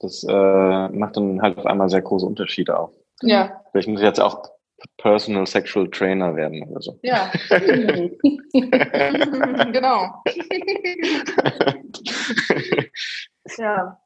das 0.00 0.24
äh, 0.24 0.88
macht 0.88 1.16
dann 1.16 1.40
halt 1.42 1.58
auf 1.58 1.66
einmal 1.66 1.88
sehr 1.88 2.02
große 2.02 2.26
Unterschiede 2.26 2.78
auch. 2.78 2.92
Ja. 3.22 3.64
Vielleicht 3.72 3.88
muss 3.88 4.00
ich 4.00 4.06
jetzt 4.06 4.20
auch 4.20 4.48
Personal 4.96 5.44
Sexual 5.46 5.90
Trainer 5.90 6.36
werden 6.36 6.62
oder 6.62 6.80
so. 6.80 7.00
Ja. 7.02 7.32
genau. 9.72 10.22
ja. 13.58 14.00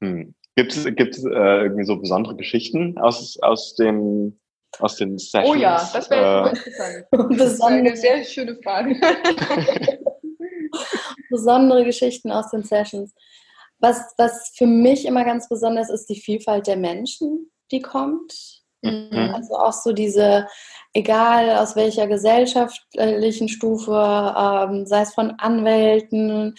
Hm. 0.00 0.34
Gibt 0.56 0.74
es 0.74 0.84
gibt's, 0.84 1.24
äh, 1.24 1.62
irgendwie 1.62 1.84
so 1.84 1.96
besondere 1.98 2.34
Geschichten 2.34 2.98
aus, 2.98 3.38
aus, 3.42 3.76
dem, 3.76 4.40
aus 4.78 4.96
den 4.96 5.18
Sessions? 5.18 5.50
Oh 5.50 5.54
ja, 5.54 5.88
das 5.92 6.10
wäre 6.10 6.46
äh, 6.46 6.48
interessant. 6.48 7.06
Das 7.12 7.52
ist 7.52 7.62
eine 7.62 7.96
sehr 7.96 8.24
schöne 8.24 8.56
Frage. 8.62 8.98
besondere 11.30 11.84
Geschichten 11.84 12.32
aus 12.32 12.50
den 12.50 12.62
Sessions. 12.62 13.14
Was, 13.78 14.14
was 14.16 14.52
für 14.56 14.66
mich 14.66 15.04
immer 15.06 15.24
ganz 15.24 15.48
besonders 15.48 15.90
ist, 15.90 16.08
die 16.08 16.20
Vielfalt 16.20 16.66
der 16.66 16.76
Menschen, 16.76 17.50
die 17.70 17.80
kommt. 17.80 18.62
Mhm. 18.82 19.32
Also 19.34 19.56
auch 19.56 19.72
so 19.72 19.92
diese, 19.92 20.46
egal 20.92 21.56
aus 21.56 21.76
welcher 21.76 22.06
gesellschaftlichen 22.06 23.48
Stufe, 23.48 23.92
ähm, 23.92 24.86
sei 24.86 25.02
es 25.02 25.14
von 25.14 25.32
Anwälten 25.38 26.54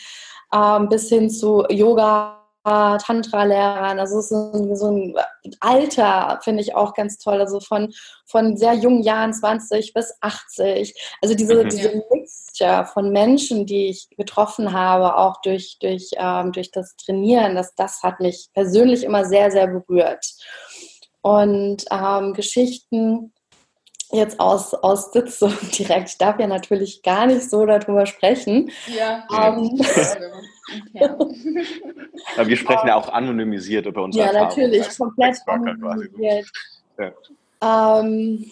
ähm, 0.53 0.89
bis 0.89 1.09
hin 1.09 1.29
zu 1.29 1.63
Yoga, 1.69 2.36
Tantra-Lehrern. 2.67 3.99
Also 3.99 4.19
es 4.19 4.25
ist 4.25 4.29
so, 4.29 4.75
so 4.75 4.91
ein 4.91 5.15
Alter, 5.59 6.39
finde 6.43 6.61
ich 6.61 6.75
auch 6.75 6.93
ganz 6.93 7.17
toll. 7.17 7.39
Also 7.39 7.59
von, 7.59 7.93
von 8.25 8.57
sehr 8.57 8.73
jungen 8.73 9.03
Jahren, 9.03 9.33
20 9.33 9.93
bis 9.93 10.13
80. 10.21 10.93
Also 11.21 11.35
diese, 11.35 11.63
mhm. 11.63 11.69
diese 11.69 12.03
Mixture 12.11 12.85
von 12.85 13.11
Menschen, 13.11 13.65
die 13.65 13.87
ich 13.87 14.09
getroffen 14.17 14.73
habe, 14.73 15.15
auch 15.15 15.41
durch, 15.41 15.77
durch, 15.79 16.11
ähm, 16.17 16.51
durch 16.51 16.71
das 16.71 16.95
Trainieren, 16.97 17.55
das, 17.55 17.73
das 17.75 18.03
hat 18.03 18.19
mich 18.19 18.49
persönlich 18.53 19.03
immer 19.03 19.25
sehr, 19.25 19.51
sehr 19.51 19.67
berührt. 19.67 20.25
Und 21.21 21.85
ähm, 21.91 22.33
Geschichten, 22.33 23.33
jetzt 24.11 24.39
aus, 24.39 24.73
aus 24.73 25.11
Sitzung 25.11 25.53
direkt. 25.77 26.09
Ich 26.09 26.17
darf 26.17 26.39
ja 26.39 26.47
natürlich 26.47 27.01
gar 27.03 27.25
nicht 27.25 27.49
so 27.49 27.65
darüber 27.65 28.05
sprechen. 28.05 28.71
Ja. 28.87 29.27
Ähm, 29.31 29.81
ja. 30.93 31.13
Aber 32.37 32.47
wir 32.47 32.57
sprechen 32.57 32.87
ja 32.87 32.95
auch 32.95 33.09
anonymisiert 33.09 33.85
über 33.85 34.03
unsere 34.03 34.25
Ja, 34.25 34.31
Erfahrung, 34.31 34.49
natürlich, 34.49 34.97
komplett 34.97 35.37
anonymisiert. 35.45 36.49
Ja. 36.97 37.99
Ähm, 37.99 38.51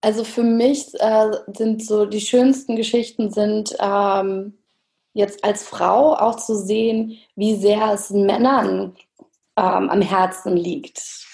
also 0.00 0.24
für 0.24 0.42
mich 0.42 0.94
äh, 1.00 1.30
sind 1.54 1.84
so 1.84 2.06
die 2.06 2.20
schönsten 2.20 2.76
Geschichten 2.76 3.30
sind 3.30 3.76
ähm, 3.80 4.58
jetzt 5.12 5.42
als 5.44 5.64
Frau 5.64 6.14
auch 6.14 6.36
zu 6.36 6.54
sehen, 6.54 7.18
wie 7.34 7.56
sehr 7.56 7.92
es 7.92 8.10
Männern 8.10 8.96
ähm, 9.56 9.90
am 9.90 10.00
Herzen 10.00 10.56
liegt 10.56 11.27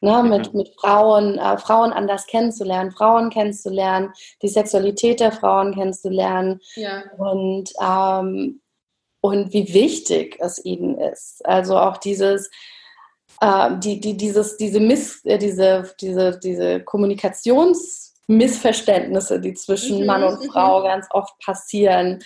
ne, 0.00 0.22
mit, 0.22 0.52
mhm. 0.52 0.58
mit 0.58 0.70
Frauen, 0.80 1.38
äh, 1.38 1.58
Frauen 1.58 1.92
anders 1.92 2.26
kennenzulernen, 2.26 2.90
Frauen 2.90 3.28
kennenzulernen, 3.30 4.12
die 4.42 4.48
Sexualität 4.48 5.20
der 5.20 5.30
Frauen 5.32 5.74
kennenzulernen 5.74 6.60
ja. 6.76 7.02
und, 7.16 7.72
ähm, 7.80 8.60
und 9.20 9.52
wie 9.52 9.72
wichtig 9.74 10.36
es 10.40 10.64
ihnen 10.64 10.98
ist. 10.98 11.44
Also 11.44 11.78
auch 11.78 11.98
dieses, 11.98 12.50
äh, 13.40 13.76
die, 13.78 14.00
die, 14.00 14.16
dieses, 14.16 14.56
diese, 14.56 14.80
Miss, 14.80 15.24
äh, 15.24 15.38
diese, 15.38 15.94
diese, 16.00 16.38
diese 16.38 16.80
Kommunikationsmissverständnisse, 16.80 19.40
die 19.40 19.54
zwischen 19.54 20.00
mhm. 20.00 20.06
Mann 20.06 20.24
und 20.24 20.42
mhm. 20.42 20.50
Frau 20.50 20.82
ganz 20.82 21.06
oft 21.10 21.38
passieren. 21.44 22.20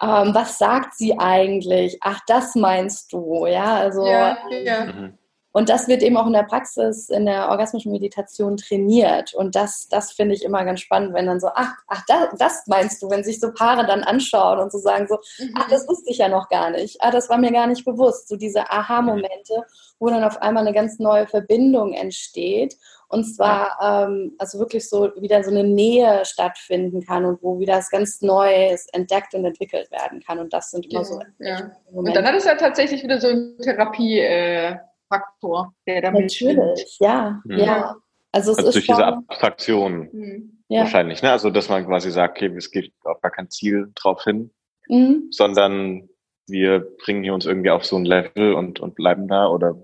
Ähm, 0.00 0.32
was 0.32 0.58
sagt 0.58 0.96
sie 0.96 1.18
eigentlich? 1.18 1.98
Ach, 2.00 2.20
das 2.26 2.54
meinst 2.54 3.12
du, 3.12 3.46
ja, 3.46 3.76
also. 3.76 4.06
Ja, 4.06 4.38
ja. 4.50 4.86
Mhm. 4.86 5.18
Und 5.52 5.70
das 5.70 5.88
wird 5.88 6.02
eben 6.02 6.16
auch 6.16 6.26
in 6.26 6.34
der 6.34 6.42
Praxis, 6.42 7.08
in 7.08 7.24
der 7.24 7.48
orgasmischen 7.48 7.90
Meditation 7.90 8.58
trainiert. 8.58 9.34
Und 9.34 9.54
das, 9.54 9.88
das 9.88 10.12
finde 10.12 10.34
ich 10.34 10.44
immer 10.44 10.64
ganz 10.64 10.80
spannend, 10.80 11.14
wenn 11.14 11.26
dann 11.26 11.40
so, 11.40 11.48
ach, 11.54 11.72
ach 11.86 12.04
das, 12.06 12.28
das 12.38 12.66
meinst 12.66 13.02
du, 13.02 13.08
wenn 13.08 13.24
sich 13.24 13.40
so 13.40 13.52
Paare 13.52 13.86
dann 13.86 14.04
anschauen 14.04 14.58
und 14.58 14.70
so 14.70 14.78
sagen 14.78 15.06
so, 15.08 15.16
mhm. 15.38 15.54
ach, 15.56 15.68
das 15.68 15.88
wusste 15.88 16.10
ich 16.10 16.18
ja 16.18 16.28
noch 16.28 16.48
gar 16.50 16.70
nicht. 16.70 16.98
Ah, 17.00 17.10
das 17.10 17.30
war 17.30 17.38
mir 17.38 17.50
gar 17.50 17.66
nicht 17.66 17.84
bewusst. 17.84 18.28
So 18.28 18.36
diese 18.36 18.70
Aha-Momente, 18.70 19.64
wo 19.98 20.08
dann 20.10 20.22
auf 20.22 20.40
einmal 20.42 20.66
eine 20.66 20.74
ganz 20.74 20.98
neue 20.98 21.26
Verbindung 21.26 21.94
entsteht. 21.94 22.76
Und 23.08 23.24
zwar, 23.24 23.78
ähm, 23.82 24.34
also 24.38 24.58
wirklich 24.58 24.86
so 24.86 25.10
wieder 25.16 25.42
so 25.42 25.50
eine 25.50 25.64
Nähe 25.64 26.26
stattfinden 26.26 27.02
kann 27.06 27.24
und 27.24 27.42
wo 27.42 27.58
wieder 27.58 27.76
das 27.76 27.88
ganz 27.88 28.20
Neues 28.20 28.86
entdeckt 28.92 29.32
und 29.34 29.46
entwickelt 29.46 29.90
werden 29.90 30.20
kann. 30.20 30.38
Und 30.38 30.52
das 30.52 30.70
sind 30.70 30.84
immer 30.84 31.04
genau, 31.04 31.20
so. 31.20 31.22
Ja. 31.38 31.70
Und 31.90 32.14
dann 32.14 32.26
hat 32.26 32.34
es 32.34 32.44
ja 32.44 32.54
tatsächlich 32.54 33.02
wieder 33.02 33.18
so 33.18 33.28
eine 33.28 33.56
Therapie. 33.56 34.20
Äh 34.20 34.76
Faktor, 35.08 35.74
der 35.86 36.02
damit 36.02 36.22
Natürlich, 36.22 36.96
ja, 37.00 37.40
mhm. 37.44 37.58
ja. 37.58 37.96
Also, 38.32 38.52
es 38.52 38.58
also 38.58 38.68
ist 38.68 38.74
durch 38.74 38.86
diese 38.86 39.06
Abstraktion 39.06 40.08
mhm. 40.12 40.62
wahrscheinlich, 40.68 41.22
ne? 41.22 41.32
Also 41.32 41.50
dass 41.50 41.68
man 41.68 41.86
quasi 41.86 42.10
sagt, 42.10 42.36
okay, 42.36 42.54
es 42.56 42.70
geht 42.70 42.92
auf 43.04 43.20
gar 43.20 43.30
kein 43.30 43.50
Ziel 43.50 43.90
drauf 43.94 44.22
hin, 44.24 44.50
mhm. 44.88 45.28
sondern 45.30 46.08
wir 46.46 46.80
bringen 47.04 47.22
hier 47.22 47.34
uns 47.34 47.46
irgendwie 47.46 47.70
auf 47.70 47.84
so 47.84 47.96
ein 47.96 48.04
Level 48.04 48.54
und, 48.54 48.80
und 48.80 48.94
bleiben 48.94 49.28
da 49.28 49.48
oder 49.48 49.76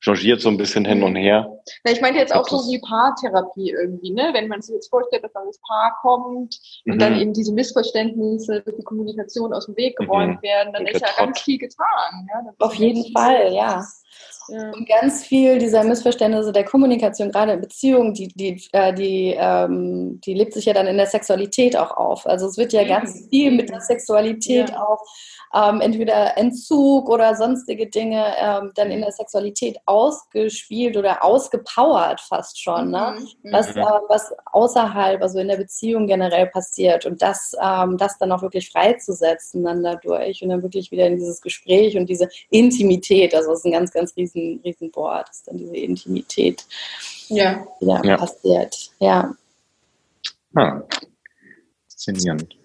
changiert 0.00 0.40
so 0.40 0.48
ein 0.48 0.56
bisschen 0.56 0.84
hin 0.84 1.02
und 1.02 1.16
her. 1.16 1.50
Na, 1.84 1.90
ich 1.90 2.00
meine 2.00 2.18
jetzt 2.18 2.34
auch 2.34 2.46
so 2.46 2.58
wie 2.70 2.80
Paartherapie 2.80 3.70
irgendwie, 3.70 4.12
ne? 4.12 4.30
Wenn 4.32 4.48
man 4.48 4.62
sich 4.62 4.74
jetzt 4.74 4.88
vorstellt, 4.88 5.24
dass 5.24 5.32
dann 5.32 5.46
das 5.46 5.60
Paar 5.66 5.96
kommt 6.00 6.56
und 6.86 6.94
mhm. 6.94 6.98
dann 6.98 7.18
eben 7.18 7.32
diese 7.32 7.52
Missverständnisse 7.52 8.62
durch 8.62 8.76
die 8.76 8.84
Kommunikation 8.84 9.52
aus 9.52 9.66
dem 9.66 9.76
Weg 9.76 9.96
geräumt 9.96 10.36
mhm. 10.36 10.42
werden, 10.42 10.72
dann 10.72 10.86
ist 10.86 11.00
ja 11.00 11.08
ganz 11.16 11.40
viel 11.40 11.58
getan. 11.58 12.28
Ja? 12.28 12.52
Auf 12.58 12.74
jeden 12.74 13.12
Fall, 13.12 13.52
ja. 13.52 13.84
Ja. 14.48 14.70
Und 14.70 14.88
ganz 14.88 15.24
viel 15.24 15.58
dieser 15.58 15.84
Missverständnisse 15.84 16.52
der 16.52 16.64
Kommunikation, 16.64 17.30
gerade 17.30 17.52
in 17.52 17.60
Beziehungen, 17.60 18.14
die, 18.14 18.28
die, 18.28 18.62
äh, 18.72 18.92
die, 18.94 19.36
ähm, 19.38 20.20
die 20.22 20.34
lebt 20.34 20.54
sich 20.54 20.64
ja 20.64 20.72
dann 20.72 20.86
in 20.86 20.96
der 20.96 21.06
Sexualität 21.06 21.76
auch 21.76 21.96
auf. 21.96 22.26
Also 22.26 22.46
es 22.46 22.56
wird 22.56 22.72
ja 22.72 22.82
mhm. 22.82 22.88
ganz 22.88 23.28
viel 23.30 23.50
mit 23.50 23.68
der 23.68 23.80
Sexualität 23.80 24.70
ja. 24.70 24.82
auch 24.82 25.02
ähm, 25.54 25.80
entweder 25.80 26.36
Entzug 26.36 27.08
oder 27.08 27.34
sonstige 27.34 27.88
Dinge 27.88 28.34
ähm, 28.38 28.72
dann 28.74 28.90
in 28.90 29.00
der 29.00 29.12
Sexualität 29.12 29.78
ausgespielt 29.86 30.96
oder 30.96 31.24
ausgepowert 31.24 32.20
fast 32.20 32.60
schon, 32.60 32.90
ne? 32.90 33.16
Mhm. 33.42 33.52
was, 33.52 33.74
mhm. 33.74 33.82
äh, 33.82 34.00
was 34.08 34.32
außerhalb, 34.52 35.22
also 35.22 35.38
in 35.38 35.48
der 35.48 35.56
Beziehung 35.56 36.06
generell 36.06 36.46
passiert 36.46 37.06
und 37.06 37.22
das, 37.22 37.52
ähm, 37.62 37.96
das 37.96 38.18
dann 38.18 38.32
auch 38.32 38.42
wirklich 38.42 38.70
freizusetzen 38.70 39.64
dann 39.64 39.82
dadurch 39.82 40.42
und 40.42 40.50
dann 40.50 40.62
wirklich 40.62 40.90
wieder 40.90 41.06
in 41.06 41.16
dieses 41.16 41.40
Gespräch 41.40 41.96
und 41.96 42.08
diese 42.08 42.28
Intimität, 42.50 43.34
also 43.34 43.50
das 43.50 43.60
ist 43.60 43.64
ein 43.64 43.72
ganz, 43.72 43.92
ganz 43.92 44.16
riesen, 44.16 44.37
riesen 44.64 44.94
Wort, 44.94 45.28
ist 45.30 45.48
dann 45.48 45.58
diese 45.58 45.76
Intimität 45.76 46.64
ja. 47.28 47.66
wieder 47.80 48.04
ja. 48.04 48.16
passiert. 48.16 48.90
Ja. 48.98 49.34
Ah. 50.54 50.82
Faszinierend. 51.88 52.56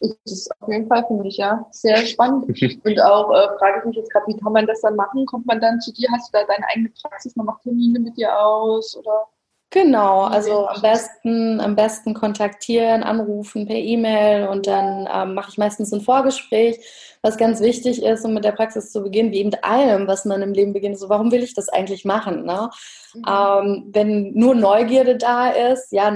Das 0.00 0.10
ist 0.24 0.50
auf 0.60 0.68
jeden 0.68 0.86
Fall, 0.88 1.04
finde 1.06 1.26
ich, 1.26 1.38
ja, 1.38 1.66
sehr 1.70 1.96
spannend. 2.06 2.48
Und 2.84 3.00
auch 3.00 3.30
äh, 3.30 3.58
frage 3.58 3.78
ich 3.80 3.84
mich 3.86 3.96
jetzt 3.96 4.12
gerade, 4.12 4.26
wie 4.26 4.36
kann 4.36 4.52
man 4.52 4.66
das 4.66 4.80
dann 4.82 4.96
machen? 4.96 5.24
Kommt 5.26 5.46
man 5.46 5.60
dann 5.60 5.80
zu 5.80 5.92
dir? 5.92 6.08
Hast 6.12 6.28
du 6.28 6.38
da 6.38 6.44
deine 6.44 6.66
eigene 6.68 6.90
Praxis? 7.00 7.34
Man 7.36 7.46
macht 7.46 7.62
Termine 7.62 7.98
mit 7.98 8.16
dir 8.16 8.38
aus? 8.38 8.96
Oder? 8.96 9.26
Genau, 9.70 10.22
also 10.22 10.68
am 10.68 10.80
besten, 10.80 11.60
am 11.60 11.74
besten 11.74 12.14
kontaktieren, 12.14 13.02
anrufen 13.02 13.66
per 13.66 13.76
E-Mail 13.76 14.46
und 14.48 14.66
dann 14.68 15.08
ähm, 15.12 15.34
mache 15.34 15.50
ich 15.50 15.58
meistens 15.58 15.92
ein 15.92 16.00
Vorgespräch, 16.00 16.78
was 17.20 17.36
ganz 17.36 17.60
wichtig 17.60 18.02
ist, 18.02 18.24
um 18.24 18.32
mit 18.34 18.44
der 18.44 18.52
Praxis 18.52 18.92
zu 18.92 19.02
beginnen, 19.02 19.32
wie 19.32 19.40
eben 19.40 19.50
allem, 19.62 20.06
was 20.06 20.24
man 20.24 20.40
im 20.40 20.52
Leben 20.52 20.72
beginnt. 20.72 20.98
So, 20.98 21.08
warum 21.08 21.32
will 21.32 21.42
ich 21.42 21.54
das 21.54 21.68
eigentlich 21.68 22.04
machen? 22.04 22.44
Ne? 22.44 22.70
Mhm. 23.14 23.24
Ähm, 23.28 23.90
wenn 23.92 24.32
nur 24.34 24.54
Neugierde 24.54 25.16
da 25.16 25.50
ist, 25.50 25.90
ja, 25.92 26.12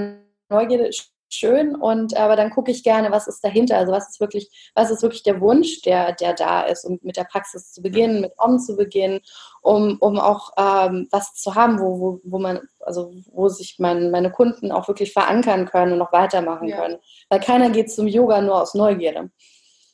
Neugierde 0.49 0.87
ist 0.87 1.10
schön 1.33 1.75
und 1.75 2.15
aber 2.17 2.35
dann 2.35 2.49
gucke 2.49 2.71
ich 2.71 2.83
gerne, 2.83 3.11
was 3.11 3.27
ist 3.27 3.43
dahinter, 3.43 3.77
also 3.77 3.91
was 3.91 4.09
ist 4.09 4.19
wirklich, 4.19 4.71
was 4.75 4.91
ist 4.91 5.01
wirklich 5.01 5.23
der 5.23 5.41
Wunsch, 5.41 5.81
der, 5.81 6.13
der 6.13 6.33
da 6.33 6.61
ist, 6.61 6.85
um 6.85 6.99
mit 7.01 7.17
der 7.17 7.23
Praxis 7.23 7.71
zu 7.71 7.81
beginnen, 7.81 8.21
mit 8.21 8.33
Om 8.37 8.59
zu 8.59 8.75
beginnen, 8.75 9.21
um, 9.61 9.97
um 9.99 10.19
auch 10.19 10.51
ähm, 10.57 11.07
was 11.11 11.33
zu 11.35 11.55
haben, 11.55 11.79
wo, 11.79 11.99
wo, 11.99 12.21
wo 12.23 12.39
man, 12.39 12.59
also 12.81 13.13
wo 13.31 13.49
sich 13.49 13.77
mein, 13.79 14.11
meine 14.11 14.31
Kunden 14.31 14.71
auch 14.71 14.87
wirklich 14.87 15.13
verankern 15.13 15.65
können 15.65 15.93
und 15.93 15.99
noch 15.99 16.13
weitermachen 16.13 16.67
ja. 16.67 16.77
können. 16.77 16.97
Weil 17.29 17.39
keiner 17.39 17.69
geht 17.69 17.91
zum 17.91 18.07
Yoga 18.07 18.41
nur 18.41 18.61
aus 18.61 18.73
Neugierde. 18.73 19.29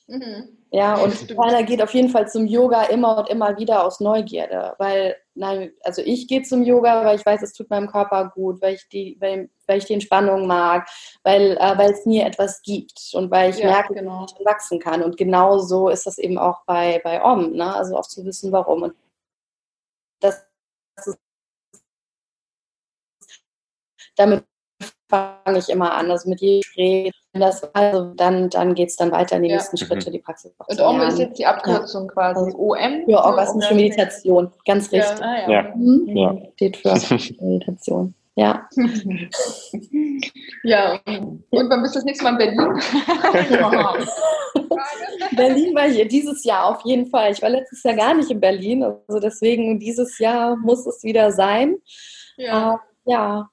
Mhm. 0.08 0.57
Ja, 0.72 0.96
und 0.96 1.28
keiner 1.30 1.64
geht 1.64 1.82
auf 1.82 1.94
jeden 1.94 2.10
Fall 2.10 2.28
zum 2.28 2.46
Yoga 2.46 2.84
immer 2.84 3.20
und 3.20 3.30
immer 3.30 3.58
wieder 3.58 3.86
aus 3.86 4.02
Neugierde, 4.02 4.76
weil, 4.80 5.16
nein, 5.34 5.72
also 5.84 6.02
ich 6.02 6.28
gehe 6.28 6.42
zum 6.44 6.64
Yoga, 6.64 7.06
weil 7.06 7.18
ich 7.18 7.26
weiß, 7.26 7.42
es 7.42 7.54
tut 7.54 7.70
meinem 7.70 7.88
Körper 7.88 8.32
gut, 8.36 8.62
weil 8.62 8.76
ich 8.76 8.88
die, 8.90 9.16
weil, 9.22 9.50
weil 9.66 9.78
ich 9.78 9.86
die 9.86 9.94
Entspannung 9.94 10.46
mag, 10.46 10.90
weil, 11.24 11.58
äh, 11.58 11.78
weil 11.78 11.92
es 11.92 12.06
mir 12.06 12.26
etwas 12.26 12.62
gibt 12.64 13.12
und 13.14 13.32
weil 13.32 13.52
ich 13.52 13.60
ja, 13.60 13.68
merke, 13.68 13.94
genau. 13.94 14.24
dass 14.24 14.34
ich 14.38 14.46
wachsen 14.46 14.80
kann. 14.80 15.04
Und 15.04 15.16
genau 15.16 15.58
so 15.60 15.88
ist 15.88 16.06
das 16.06 16.18
eben 16.18 16.38
auch 16.38 16.66
bei, 16.66 17.00
bei 17.04 17.24
Om, 17.24 17.54
ne? 17.54 17.74
also 17.74 17.96
auch 17.96 18.08
zu 18.08 18.26
wissen, 18.26 18.52
warum. 18.52 18.84
Und 18.84 18.96
das 20.20 20.46
ist 20.98 21.18
damit 24.18 24.44
fange 25.10 25.60
ich 25.60 25.70
immer 25.70 25.94
an, 25.94 26.12
also 26.12 26.30
mit 26.30 26.42
jedem 26.42 26.62
Gespräch. 26.62 27.14
Das, 27.34 27.64
also 27.76 28.14
dann, 28.16 28.50
dann 28.50 28.74
geht 28.74 28.90
es 28.90 28.96
dann 28.96 29.12
weiter 29.12 29.38
in 29.38 29.44
die 29.44 29.50
ja. 29.50 29.56
nächsten 29.56 29.78
Schritte, 29.78 30.10
die 30.10 30.20
Praxis 30.20 30.52
Und 30.68 30.82
OM 30.82 31.02
ist 31.02 31.20
jetzt 31.20 31.38
die 31.38 31.46
Abkürzung 31.46 32.08
ja. 32.08 32.14
quasi. 32.14 32.46
Also 32.46 32.58
OM? 32.58 33.04
Für 33.06 33.24
orgasmische 33.24 33.76
Meditation, 33.76 34.52
ganz 34.66 34.92
richtig. 34.92 35.20
Ja, 35.20 35.26
ah, 35.26 35.52
ja. 35.52 35.74
Mhm. 35.76 36.18
ja. 36.18 36.36
Steht 36.56 36.78
für 36.78 36.94
Meditation. 37.42 38.16
Ja. 38.36 38.68
ja, 40.64 41.00
und 41.06 41.44
wann 41.50 41.82
bist 41.82 41.96
du 41.96 42.00
das 42.00 42.06
nächste 42.06 42.24
Mal 42.24 42.32
in 42.34 42.38
Berlin? 42.38 42.58
Berlin 45.36 45.76
war 45.76 45.90
hier 45.90 46.08
dieses 46.08 46.44
Jahr 46.44 46.66
auf 46.66 46.82
jeden 46.86 47.08
Fall. 47.08 47.32
Ich 47.32 47.42
war 47.42 47.50
letztes 47.50 47.82
Jahr 47.82 47.96
gar 47.96 48.14
nicht 48.14 48.30
in 48.30 48.40
Berlin, 48.40 48.84
also 48.84 49.20
deswegen 49.20 49.80
dieses 49.80 50.20
Jahr 50.20 50.56
muss 50.56 50.86
es 50.86 51.04
wieder 51.04 51.32
sein. 51.32 51.78
Ja. 52.38 52.74
Uh, 52.74 52.78
ja, 53.06 53.50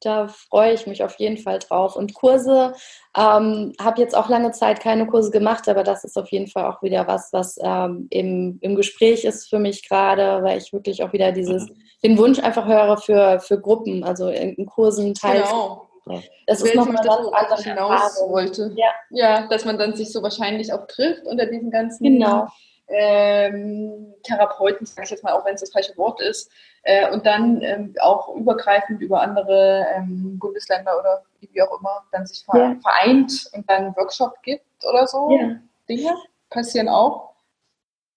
da 0.00 0.28
freue 0.28 0.72
ich 0.72 0.86
mich 0.86 1.02
auf 1.04 1.18
jeden 1.18 1.36
Fall 1.36 1.58
drauf. 1.58 1.96
Und 1.96 2.14
Kurse, 2.14 2.74
ähm, 3.16 3.72
habe 3.80 4.00
jetzt 4.00 4.16
auch 4.16 4.28
lange 4.28 4.52
Zeit 4.52 4.80
keine 4.80 5.06
Kurse 5.06 5.30
gemacht, 5.30 5.68
aber 5.68 5.84
das 5.84 6.04
ist 6.04 6.16
auf 6.16 6.30
jeden 6.30 6.48
Fall 6.48 6.64
auch 6.64 6.82
wieder 6.82 7.06
was, 7.06 7.32
was 7.32 7.56
ähm, 7.62 8.06
im, 8.10 8.58
im 8.60 8.74
Gespräch 8.74 9.24
ist 9.24 9.48
für 9.48 9.58
mich 9.58 9.88
gerade, 9.88 10.42
weil 10.42 10.58
ich 10.58 10.72
wirklich 10.72 11.02
auch 11.02 11.12
wieder 11.12 11.32
dieses, 11.32 11.68
mhm. 11.68 11.76
den 12.02 12.18
Wunsch 12.18 12.38
einfach 12.38 12.66
höre 12.66 12.96
für, 12.96 13.40
für 13.40 13.60
Gruppen, 13.60 14.04
also 14.04 14.28
in, 14.28 14.66
Kursen 14.66 15.14
teilzunehmen. 15.14 15.78
Genau. 16.04 16.22
Das 16.46 16.60
ist 16.62 16.74
noch 16.74 16.86
mal 16.86 17.00
das, 17.04 17.18
was 17.30 17.60
ich 17.60 17.66
hinaus 17.66 18.20
wollte. 18.26 18.74
Ja. 18.76 18.90
ja, 19.10 19.46
dass 19.46 19.64
man 19.64 19.78
dann 19.78 19.94
sich 19.94 20.10
so 20.10 20.20
wahrscheinlich 20.20 20.72
auch 20.72 20.86
trifft 20.88 21.26
unter 21.26 21.46
diesen 21.46 21.70
ganzen 21.70 22.02
genau 22.02 22.48
ähm, 22.88 24.14
Therapeuten, 24.22 24.86
sage 24.86 25.04
ich 25.04 25.10
jetzt 25.10 25.24
mal, 25.24 25.32
auch 25.32 25.44
wenn 25.44 25.54
es 25.54 25.60
das 25.60 25.72
falsche 25.72 25.96
Wort 25.96 26.20
ist, 26.20 26.50
äh, 26.82 27.10
und 27.10 27.26
dann 27.26 27.62
ähm, 27.62 27.94
auch 28.00 28.34
übergreifend 28.34 29.00
über 29.00 29.20
andere 29.20 29.86
ähm, 29.94 30.38
Bundesländer 30.38 30.98
oder 30.98 31.22
wie 31.40 31.62
auch 31.62 31.78
immer 31.78 32.04
dann 32.10 32.26
sich 32.26 32.44
ja. 32.52 32.76
vereint 32.82 33.50
und 33.52 33.68
dann 33.70 33.84
einen 33.84 33.96
Workshop 33.96 34.42
gibt 34.42 34.64
oder 34.84 35.06
so. 35.06 35.30
Ja. 35.30 35.56
Dinge 35.88 36.14
passieren 36.50 36.88
auch. 36.88 37.34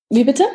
Wie 0.10 0.24
bitte? 0.24 0.46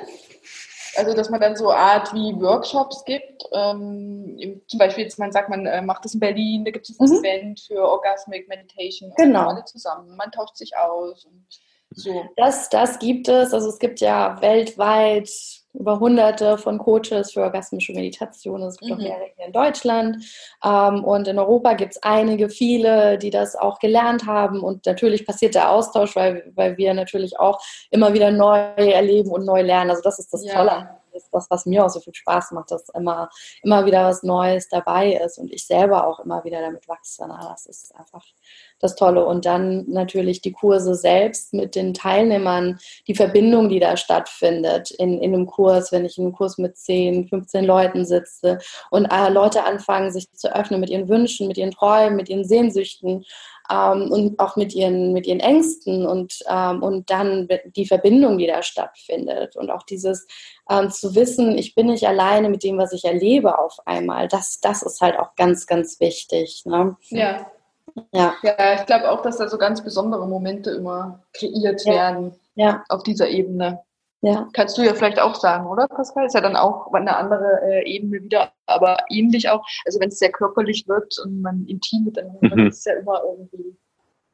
Also, 0.96 1.14
dass 1.14 1.30
man 1.30 1.40
dann 1.40 1.56
so 1.56 1.70
Art 1.70 2.12
wie 2.14 2.34
Workshops 2.40 3.04
gibt. 3.04 3.44
Ähm, 3.52 4.60
zum 4.66 4.78
Beispiel 4.78 5.04
jetzt, 5.04 5.18
man 5.18 5.30
sagt, 5.30 5.48
man 5.48 5.66
äh, 5.66 5.82
macht 5.82 6.04
das 6.04 6.14
in 6.14 6.20
Berlin, 6.20 6.64
da 6.64 6.72
gibt 6.72 6.88
es 6.88 6.98
ein 6.98 7.08
mhm. 7.08 7.24
Event 7.24 7.60
für 7.60 7.80
Orgasmic 7.80 8.48
Meditation. 8.48 9.12
Genau. 9.16 9.48
Alle 9.48 9.64
zusammen. 9.64 10.16
Man 10.16 10.32
tauscht 10.32 10.56
sich 10.56 10.76
aus. 10.76 11.24
Und 11.24 11.46
so. 11.90 12.24
Das, 12.36 12.68
das 12.68 12.98
gibt 12.98 13.28
es. 13.28 13.52
Also 13.52 13.68
es 13.68 13.78
gibt 13.78 14.00
ja 14.00 14.40
weltweit 14.40 15.30
über 15.72 16.00
hunderte 16.00 16.58
von 16.58 16.78
Coaches 16.78 17.32
für 17.32 17.42
orgasmische 17.42 17.92
Meditation. 17.92 18.62
Es 18.62 18.76
gibt 18.76 18.90
mhm. 18.90 18.96
auch 18.96 19.02
mehrere 19.02 19.30
hier 19.36 19.46
in 19.46 19.52
Deutschland. 19.52 20.24
Ähm, 20.64 21.04
und 21.04 21.28
in 21.28 21.38
Europa 21.38 21.74
gibt 21.74 21.92
es 21.92 22.02
einige, 22.02 22.48
viele, 22.48 23.18
die 23.18 23.30
das 23.30 23.56
auch 23.56 23.78
gelernt 23.78 24.26
haben. 24.26 24.60
Und 24.60 24.86
natürlich 24.86 25.26
passiert 25.26 25.54
der 25.54 25.70
Austausch, 25.70 26.16
weil, 26.16 26.50
weil 26.54 26.76
wir 26.76 26.94
natürlich 26.94 27.38
auch 27.38 27.60
immer 27.90 28.12
wieder 28.12 28.30
neu 28.30 28.58
erleben 28.76 29.30
und 29.30 29.44
neu 29.44 29.62
lernen. 29.62 29.90
Also 29.90 30.02
das 30.02 30.18
ist 30.18 30.32
das 30.32 30.44
ja. 30.44 30.54
Tolle 30.54 30.99
ist 31.14 31.28
das, 31.32 31.50
was 31.50 31.66
mir 31.66 31.84
auch 31.84 31.90
so 31.90 32.00
viel 32.00 32.14
Spaß 32.14 32.52
macht, 32.52 32.70
dass 32.70 32.88
immer, 32.90 33.30
immer 33.62 33.86
wieder 33.86 34.06
was 34.06 34.22
Neues 34.22 34.68
dabei 34.68 35.14
ist 35.14 35.38
und 35.38 35.52
ich 35.52 35.66
selber 35.66 36.06
auch 36.06 36.20
immer 36.20 36.44
wieder 36.44 36.60
damit 36.60 36.88
wachse. 36.88 37.24
Na, 37.26 37.48
das 37.50 37.66
ist 37.66 37.94
einfach 37.96 38.24
das 38.78 38.96
Tolle. 38.96 39.24
Und 39.24 39.46
dann 39.46 39.84
natürlich 39.88 40.40
die 40.40 40.52
Kurse 40.52 40.94
selbst 40.94 41.52
mit 41.54 41.74
den 41.74 41.94
Teilnehmern, 41.94 42.78
die 43.06 43.14
Verbindung, 43.14 43.68
die 43.68 43.80
da 43.80 43.96
stattfindet 43.96 44.90
in, 44.92 45.20
in 45.20 45.34
einem 45.34 45.46
Kurs, 45.46 45.92
wenn 45.92 46.04
ich 46.04 46.18
in 46.18 46.24
einem 46.24 46.34
Kurs 46.34 46.58
mit 46.58 46.76
10, 46.76 47.28
15 47.28 47.64
Leuten 47.64 48.04
sitze 48.04 48.58
und 48.90 49.06
äh, 49.06 49.28
Leute 49.28 49.64
anfangen, 49.64 50.10
sich 50.10 50.30
zu 50.32 50.54
öffnen 50.54 50.80
mit 50.80 50.90
ihren 50.90 51.08
Wünschen, 51.08 51.48
mit 51.48 51.58
ihren 51.58 51.70
Träumen, 51.70 52.16
mit 52.16 52.28
ihren 52.28 52.44
Sehnsüchten 52.44 53.24
ähm, 53.70 54.10
und 54.10 54.38
auch 54.38 54.56
mit 54.56 54.74
ihren, 54.74 55.12
mit 55.12 55.26
ihren 55.26 55.40
Ängsten 55.40 56.06
und, 56.06 56.40
ähm, 56.48 56.82
und 56.82 57.10
dann 57.10 57.48
die 57.76 57.86
Verbindung, 57.86 58.38
die 58.38 58.46
da 58.46 58.62
stattfindet 58.62 59.56
und 59.56 59.70
auch 59.70 59.84
dieses 59.84 60.26
ähm, 60.68 60.90
zu 60.90 61.14
wissen, 61.14 61.56
ich 61.56 61.74
bin 61.74 61.86
nicht 61.86 62.06
alleine 62.06 62.48
mit 62.48 62.64
dem, 62.64 62.78
was 62.78 62.92
ich 62.92 63.04
erlebe 63.04 63.58
auf 63.58 63.76
einmal, 63.86 64.28
das, 64.28 64.60
das 64.60 64.82
ist 64.82 65.00
halt 65.00 65.18
auch 65.18 65.34
ganz, 65.36 65.66
ganz 65.66 66.00
wichtig. 66.00 66.62
Ne? 66.64 66.96
Ja. 67.10 67.46
Ja. 68.12 68.34
ja, 68.42 68.74
ich 68.74 68.86
glaube 68.86 69.10
auch, 69.10 69.20
dass 69.20 69.38
da 69.38 69.48
so 69.48 69.58
ganz 69.58 69.82
besondere 69.82 70.26
Momente 70.26 70.70
immer 70.70 71.22
kreiert 71.32 71.84
ja. 71.84 71.92
werden 71.92 72.34
ja. 72.54 72.84
auf 72.88 73.02
dieser 73.02 73.28
Ebene. 73.28 73.80
Ja. 74.22 74.48
Kannst 74.52 74.76
du 74.76 74.82
ja 74.82 74.94
vielleicht 74.94 75.18
auch 75.18 75.34
sagen, 75.34 75.66
oder 75.66 75.88
Pascal? 75.88 76.26
Ist 76.26 76.34
ja 76.34 76.42
dann 76.42 76.56
auch 76.56 76.92
eine 76.92 77.16
andere 77.16 77.60
äh, 77.62 77.90
Ebene 77.90 78.22
wieder, 78.22 78.52
aber 78.66 78.98
ähnlich 79.08 79.48
auch. 79.48 79.64
Also 79.86 79.98
wenn 79.98 80.08
es 80.08 80.18
sehr 80.18 80.30
körperlich 80.30 80.86
wird 80.88 81.18
und 81.24 81.40
man 81.40 81.64
intim 81.66 82.04
miteinander 82.04 82.56
mhm. 82.56 82.66
ist 82.66 82.78
es 82.78 82.84
ja 82.84 82.94
immer 83.00 83.22
irgendwie 83.24 83.78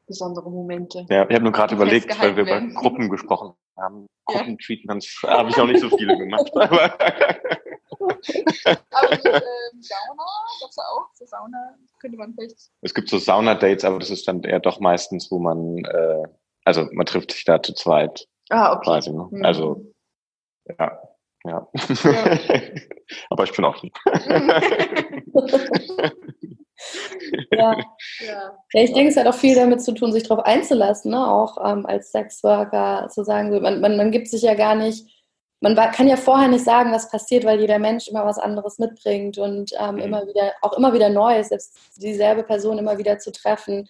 besondere 0.05 0.49
Momente. 0.49 1.05
Ja, 1.09 1.27
ich 1.27 1.33
habe 1.33 1.43
nur 1.43 1.53
gerade 1.53 1.75
überlegt, 1.75 2.19
weil 2.21 2.35
wir 2.35 2.45
werden. 2.45 2.71
über 2.71 2.81
Gruppen 2.81 3.09
gesprochen 3.09 3.53
haben. 3.77 4.07
Gruppentreatments 4.25 5.21
ja. 5.23 5.37
habe 5.37 5.49
ich 5.49 5.57
auch 5.57 5.67
nicht 5.67 5.81
so 5.81 5.89
viele 5.95 6.17
gemacht. 6.17 6.51
aber 6.55 6.93
aber 8.91 9.15
die 9.15 9.27
ähm, 9.27 9.81
Sauna, 9.81 10.25
das 10.61 10.77
auch, 10.77 11.07
so 11.13 11.25
Sauna 11.25 11.75
könnte 11.99 12.17
man 12.17 12.33
vielleicht. 12.33 12.71
Es 12.81 12.93
gibt 12.93 13.09
so 13.09 13.17
Sauna-Dates, 13.17 13.85
aber 13.85 13.99
das 13.99 14.09
ist 14.09 14.27
dann 14.27 14.43
eher 14.43 14.59
doch 14.59 14.79
meistens, 14.79 15.31
wo 15.31 15.39
man, 15.39 15.83
äh, 15.85 16.23
also 16.65 16.87
man 16.91 17.05
trifft 17.05 17.31
sich 17.31 17.45
da 17.45 17.61
zu 17.61 17.73
zweit. 17.73 18.27
Ah, 18.49 18.73
okay. 18.73 18.85
Quasi, 18.85 19.11
ne? 19.11 19.27
mhm. 19.29 19.45
Also, 19.45 19.93
ja. 20.79 20.99
Ja. 21.45 21.67
ja. 21.73 21.73
aber 23.29 23.43
ich 23.43 23.53
bin 23.53 23.65
offen. 23.65 23.91
ja. 27.51 27.75
ja. 28.19 28.57
ich 28.73 28.93
denke, 28.93 29.09
es 29.09 29.17
hat 29.17 29.27
auch 29.27 29.33
viel 29.33 29.55
damit 29.55 29.81
zu 29.81 29.93
tun, 29.93 30.11
sich 30.11 30.23
darauf 30.23 30.45
einzulassen, 30.45 31.11
ne? 31.11 31.27
auch 31.27 31.57
ähm, 31.63 31.85
als 31.85 32.11
Sexworker 32.11 33.07
zu 33.09 33.23
sagen, 33.23 33.61
man, 33.61 33.79
man, 33.81 33.97
man 33.97 34.11
gibt 34.11 34.27
sich 34.27 34.41
ja 34.41 34.55
gar 34.55 34.75
nicht 34.75 35.07
man 35.59 35.75
kann 35.75 36.07
ja 36.07 36.17
vorher 36.17 36.47
nicht 36.47 36.63
sagen, 36.63 36.91
was 36.91 37.09
passiert, 37.09 37.43
weil 37.43 37.59
jeder 37.59 37.79
Mensch 37.79 38.07
immer 38.07 38.25
was 38.25 38.37
anderes 38.37 38.77
mitbringt 38.77 39.37
und 39.37 39.71
ähm, 39.79 39.95
mhm. 39.95 40.01
immer 40.01 40.27
wieder, 40.27 40.53
auch 40.61 40.73
immer 40.77 40.93
wieder 40.93 41.09
Neues, 41.09 41.49
selbst 41.49 41.77
dieselbe 41.95 42.43
Person 42.43 42.77
immer 42.77 42.97
wieder 42.97 43.17
zu 43.17 43.31
treffen, 43.31 43.87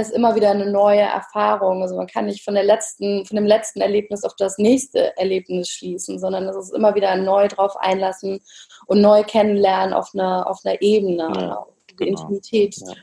ist 0.00 0.12
immer 0.12 0.34
wieder 0.34 0.50
eine 0.50 0.70
neue 0.70 1.00
Erfahrung. 1.00 1.82
Also 1.82 1.96
man 1.96 2.06
kann 2.06 2.26
nicht 2.26 2.44
von 2.44 2.54
der 2.54 2.64
letzten, 2.64 3.24
von 3.26 3.36
dem 3.36 3.46
letzten 3.46 3.80
Erlebnis 3.80 4.24
auf 4.24 4.34
das 4.36 4.58
nächste 4.58 5.16
Erlebnis 5.16 5.68
schließen, 5.68 6.18
sondern 6.18 6.48
es 6.48 6.56
ist 6.56 6.74
immer 6.74 6.94
wieder 6.94 7.14
neu 7.16 7.48
drauf 7.48 7.76
einlassen 7.76 8.40
und 8.86 9.00
neu 9.00 9.22
kennenlernen 9.22 9.94
auf 9.94 10.10
einer, 10.14 10.48
auf 10.48 10.60
einer 10.64 10.82
Ebene, 10.82 11.32
ja, 11.36 11.56
auf 11.56 11.68
die 11.90 11.96
genau. 11.96 12.10
Intimität. 12.10 12.76
Ja 12.78 12.94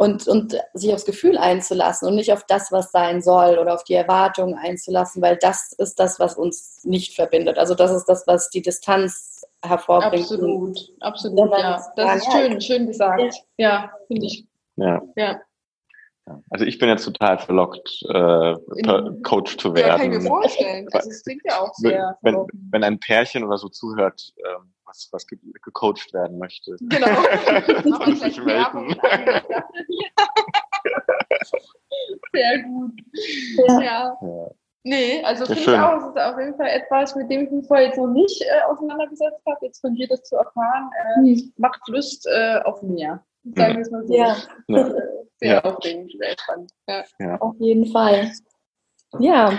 und, 0.00 0.26
und 0.28 0.56
sich 0.72 0.94
aufs 0.94 1.04
Gefühl 1.04 1.36
einzulassen 1.36 2.08
und 2.08 2.14
nicht 2.14 2.32
auf 2.32 2.44
das, 2.46 2.72
was 2.72 2.90
sein 2.90 3.20
soll 3.20 3.58
oder 3.58 3.74
auf 3.74 3.84
die 3.84 3.92
Erwartungen 3.92 4.54
einzulassen, 4.54 5.20
weil 5.20 5.36
das 5.36 5.72
ist 5.76 6.00
das, 6.00 6.18
was 6.18 6.36
uns 6.36 6.82
nicht 6.84 7.14
verbindet. 7.14 7.58
Also 7.58 7.74
das 7.74 7.90
ist 7.90 8.06
das, 8.06 8.26
was 8.26 8.48
die 8.48 8.62
Distanz 8.62 9.44
hervorbringt. 9.62 10.24
Absolut, 10.24 10.78
absolut, 11.00 11.50
ja. 11.50 11.92
Das 11.96 12.16
ist 12.16 12.32
schön, 12.32 12.60
schön 12.62 12.86
gesagt. 12.86 13.20
Ja, 13.58 13.68
ja 13.68 13.92
finde 14.06 14.24
ich. 14.24 14.46
Ja. 14.76 15.02
ja. 15.16 15.40
Also 16.50 16.64
ich 16.64 16.78
bin 16.78 16.88
jetzt 16.88 17.04
total 17.04 17.38
verlockt, 17.38 18.02
äh, 18.08 18.54
Coach 19.22 19.56
zu 19.58 19.74
werden. 19.74 19.88
Ja, 19.88 19.96
kann 19.96 20.12
ich 20.12 20.18
mir 20.18 20.26
vorstellen. 20.26 20.88
Also 20.92 21.10
es 21.10 21.22
klingt 21.22 21.42
ja 21.44 21.60
auch 21.60 21.74
sehr. 21.74 22.18
Wenn, 22.22 22.46
wenn 22.70 22.84
ein 22.84 22.98
Pärchen 22.98 23.44
oder 23.44 23.58
so 23.58 23.68
zuhört, 23.68 24.32
ähm, 24.38 24.72
was, 24.84 25.08
was 25.12 25.26
ge 25.26 25.38
gecoacht 25.62 26.12
werden 26.12 26.38
möchte. 26.38 26.76
Genau. 26.80 27.06
sich 28.14 28.42
melden. 28.44 28.96
Sehr 32.32 32.62
gut. 32.62 32.92
Ja. 33.68 34.16
ja. 34.20 34.50
Nee, 34.82 35.22
also 35.24 35.44
finde 35.44 35.60
ich 35.60 35.68
auch, 35.68 35.98
es 35.98 36.04
ist 36.04 36.18
auf 36.18 36.38
jeden 36.38 36.56
Fall 36.56 36.68
etwas, 36.68 37.14
mit 37.14 37.30
dem 37.30 37.44
ich 37.44 37.50
mich 37.50 37.66
vorher 37.66 37.86
jetzt 37.88 37.98
noch 37.98 38.06
nicht 38.06 38.42
äh, 38.42 38.62
auseinandergesetzt 38.66 39.42
habe. 39.46 39.66
Jetzt 39.66 39.80
von 39.80 39.94
dir 39.94 40.08
das 40.08 40.22
zu 40.22 40.36
erfahren, 40.36 40.90
äh, 41.16 41.20
mhm. 41.20 41.52
macht 41.58 41.86
Lust 41.88 42.26
äh, 42.26 42.60
auf 42.64 42.82
mehr. 42.82 43.22
Sagen 43.44 43.74
wir 43.74 43.80
es 43.82 43.90
mal 43.90 44.06
so. 44.06 44.14
Ja. 44.14 44.36
ja. 44.68 44.90
Sehr 45.40 45.54
ja. 45.54 45.64
aufregend, 45.64 46.12
sehr 46.12 46.36
spannend. 46.38 46.70
Ja. 46.86 47.04
ja. 47.18 47.40
Auf 47.40 47.56
jeden 47.58 47.90
Fall. 47.90 48.30
Ja. 49.18 49.58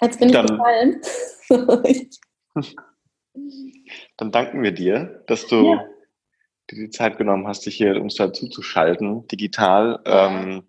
Jetzt 0.00 0.18
bin 0.18 0.28
ich 0.28 0.34
Dann, 0.34 0.46
gefallen. 0.46 1.00
Dann 4.16 4.32
danken 4.32 4.62
wir 4.62 4.72
dir, 4.72 5.22
dass 5.26 5.46
du 5.46 5.72
ja. 5.72 5.84
dir 6.70 6.76
die 6.76 6.90
Zeit 6.90 7.18
genommen 7.18 7.46
hast, 7.46 7.66
dich 7.66 7.76
hier 7.76 8.00
uns 8.00 8.14
dazu 8.16 8.48
zu 8.48 8.62
schalten, 8.62 9.26
digital. 9.28 10.00
Ähm, 10.04 10.64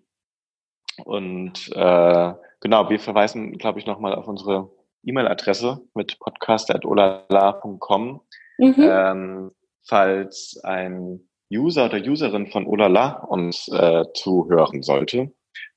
und 1.04 1.70
äh, 1.74 2.34
genau, 2.60 2.88
wir 2.88 3.00
verweisen, 3.00 3.58
glaube 3.58 3.78
ich, 3.78 3.86
nochmal 3.86 4.14
auf 4.14 4.26
unsere 4.26 4.70
E-Mail-Adresse 5.04 5.82
mit 5.94 6.18
podcast.olala.com. 6.18 8.20
Mhm. 8.58 8.74
Ähm, 8.78 9.52
falls 9.86 10.58
ein 10.64 11.27
User 11.52 11.86
oder 11.86 11.98
Userin 11.98 12.48
von 12.48 12.66
Olala 12.66 13.24
uns 13.24 13.68
äh, 13.68 14.04
zuhören 14.14 14.82
sollte. 14.82 15.32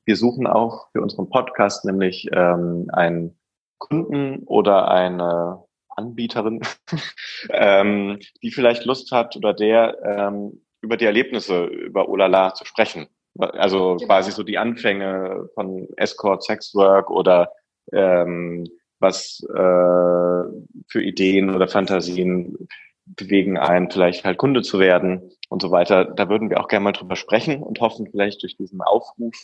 Wir 0.06 0.16
suchen 0.16 0.48
auch 0.48 0.88
für 0.92 1.02
unseren 1.02 1.30
Podcast 1.30 1.86
nämlich 1.86 2.30
ähm, 2.34 2.88
einen 2.92 3.40
Kunden 3.78 4.44
oder 4.46 4.90
eine 4.90 5.64
Anbieterin, 5.90 6.62
ähm, 7.50 8.20
die 8.42 8.52
vielleicht 8.52 8.86
Lust 8.86 9.12
hat 9.12 9.36
oder 9.36 9.54
der 9.54 9.98
ähm, 10.04 10.62
über 10.82 10.98
die 10.98 11.06
Erlebnisse 11.06 11.66
über 11.66 12.10
Olala 12.10 12.54
zu 12.54 12.66
sprechen. 12.66 13.08
Also 13.38 13.96
genau. 13.96 14.08
quasi 14.08 14.32
so 14.32 14.44
die 14.44 14.58
Anfänge 14.58 15.50
von 15.54 15.88
Escort, 15.96 16.44
Sexwork 16.44 17.10
oder 17.10 17.52
ähm, 17.94 18.68
was 19.00 19.42
äh, 19.50 20.44
für 20.88 21.02
Ideen 21.02 21.54
oder 21.56 21.68
Fantasien 21.68 22.68
bewegen 23.06 23.58
einen, 23.58 23.90
vielleicht 23.90 24.26
halt 24.26 24.38
Kunde 24.38 24.62
zu 24.62 24.80
werden 24.80 25.32
und 25.52 25.62
so 25.62 25.70
weiter. 25.70 26.06
Da 26.06 26.30
würden 26.30 26.50
wir 26.50 26.62
auch 26.62 26.70
gerne 26.70 26.86
mal 26.86 26.94
drüber 26.94 27.18
sprechen 27.18 27.62
und 27.62 27.82
hoffen 27.82 28.08
vielleicht 28.10 28.42
durch 28.42 28.56
diesen 28.56 28.82
Aufruf, 28.82 29.36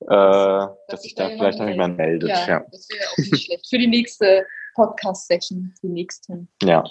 äh, 0.00 0.06
dass, 0.06 0.76
dass 0.88 1.02
sich 1.02 1.14
da 1.14 1.28
vielleicht 1.28 1.58
noch 1.58 1.68
jemand 1.68 1.98
meldet. 1.98 2.30
Ja, 2.30 2.48
ja. 2.48 2.64
das 2.72 2.88
wäre 2.88 3.04
auch 3.10 3.18
nicht 3.18 3.44
schlecht. 3.44 3.68
Für 3.68 3.78
die 3.78 3.86
nächste 3.86 4.46
Podcast-Session, 4.74 5.74
die 5.82 5.88
nächsten. 5.88 6.48
Ja. 6.62 6.82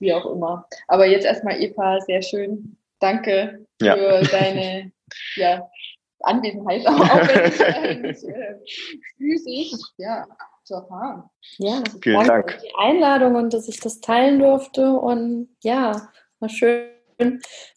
Wie 0.00 0.12
auch 0.12 0.26
immer. 0.26 0.66
Aber 0.86 1.06
jetzt 1.06 1.24
erstmal, 1.24 1.62
Eva, 1.62 1.98
sehr 2.00 2.20
schön. 2.20 2.76
Danke 2.98 3.66
ja. 3.80 3.96
für 3.96 4.20
deine 4.30 4.92
ja, 5.36 5.66
Anwesenheit, 6.20 6.86
auch 6.86 6.98
wenn 6.98 7.50
ich 7.50 7.60
äh, 7.60 7.94
nicht 7.94 8.24
äh, 8.24 8.56
physisch 9.16 9.80
ja, 9.96 10.26
zu 10.64 10.74
erfahren. 10.74 11.24
Ja, 11.56 11.82
vielen 12.02 12.26
Dank 12.26 12.52
für 12.52 12.60
die 12.60 12.74
Einladung 12.76 13.36
und 13.36 13.54
dass 13.54 13.66
ich 13.66 13.80
das 13.80 14.02
teilen 14.02 14.38
durfte. 14.38 14.92
Und 14.92 15.48
ja, 15.62 16.10
war 16.38 16.48
schön. 16.50 16.99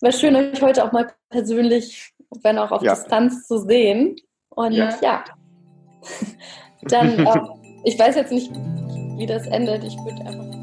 War 0.01 0.11
schön, 0.11 0.35
euch 0.35 0.61
heute 0.61 0.83
auch 0.83 0.91
mal 0.91 1.11
persönlich, 1.29 2.13
wenn 2.41 2.57
auch 2.57 2.71
auf 2.71 2.81
ja. 2.81 2.95
Distanz 2.95 3.47
zu 3.47 3.59
sehen. 3.59 4.15
Und 4.49 4.73
ja, 4.73 4.95
ja. 5.01 5.23
dann, 6.83 7.25
äh, 7.25 7.39
ich 7.85 7.97
weiß 7.97 8.15
jetzt 8.15 8.31
nicht, 8.31 8.51
wie 9.17 9.25
das 9.25 9.47
endet. 9.47 9.83
Ich 9.83 9.95
würde 9.97 10.21
einfach. 10.25 10.53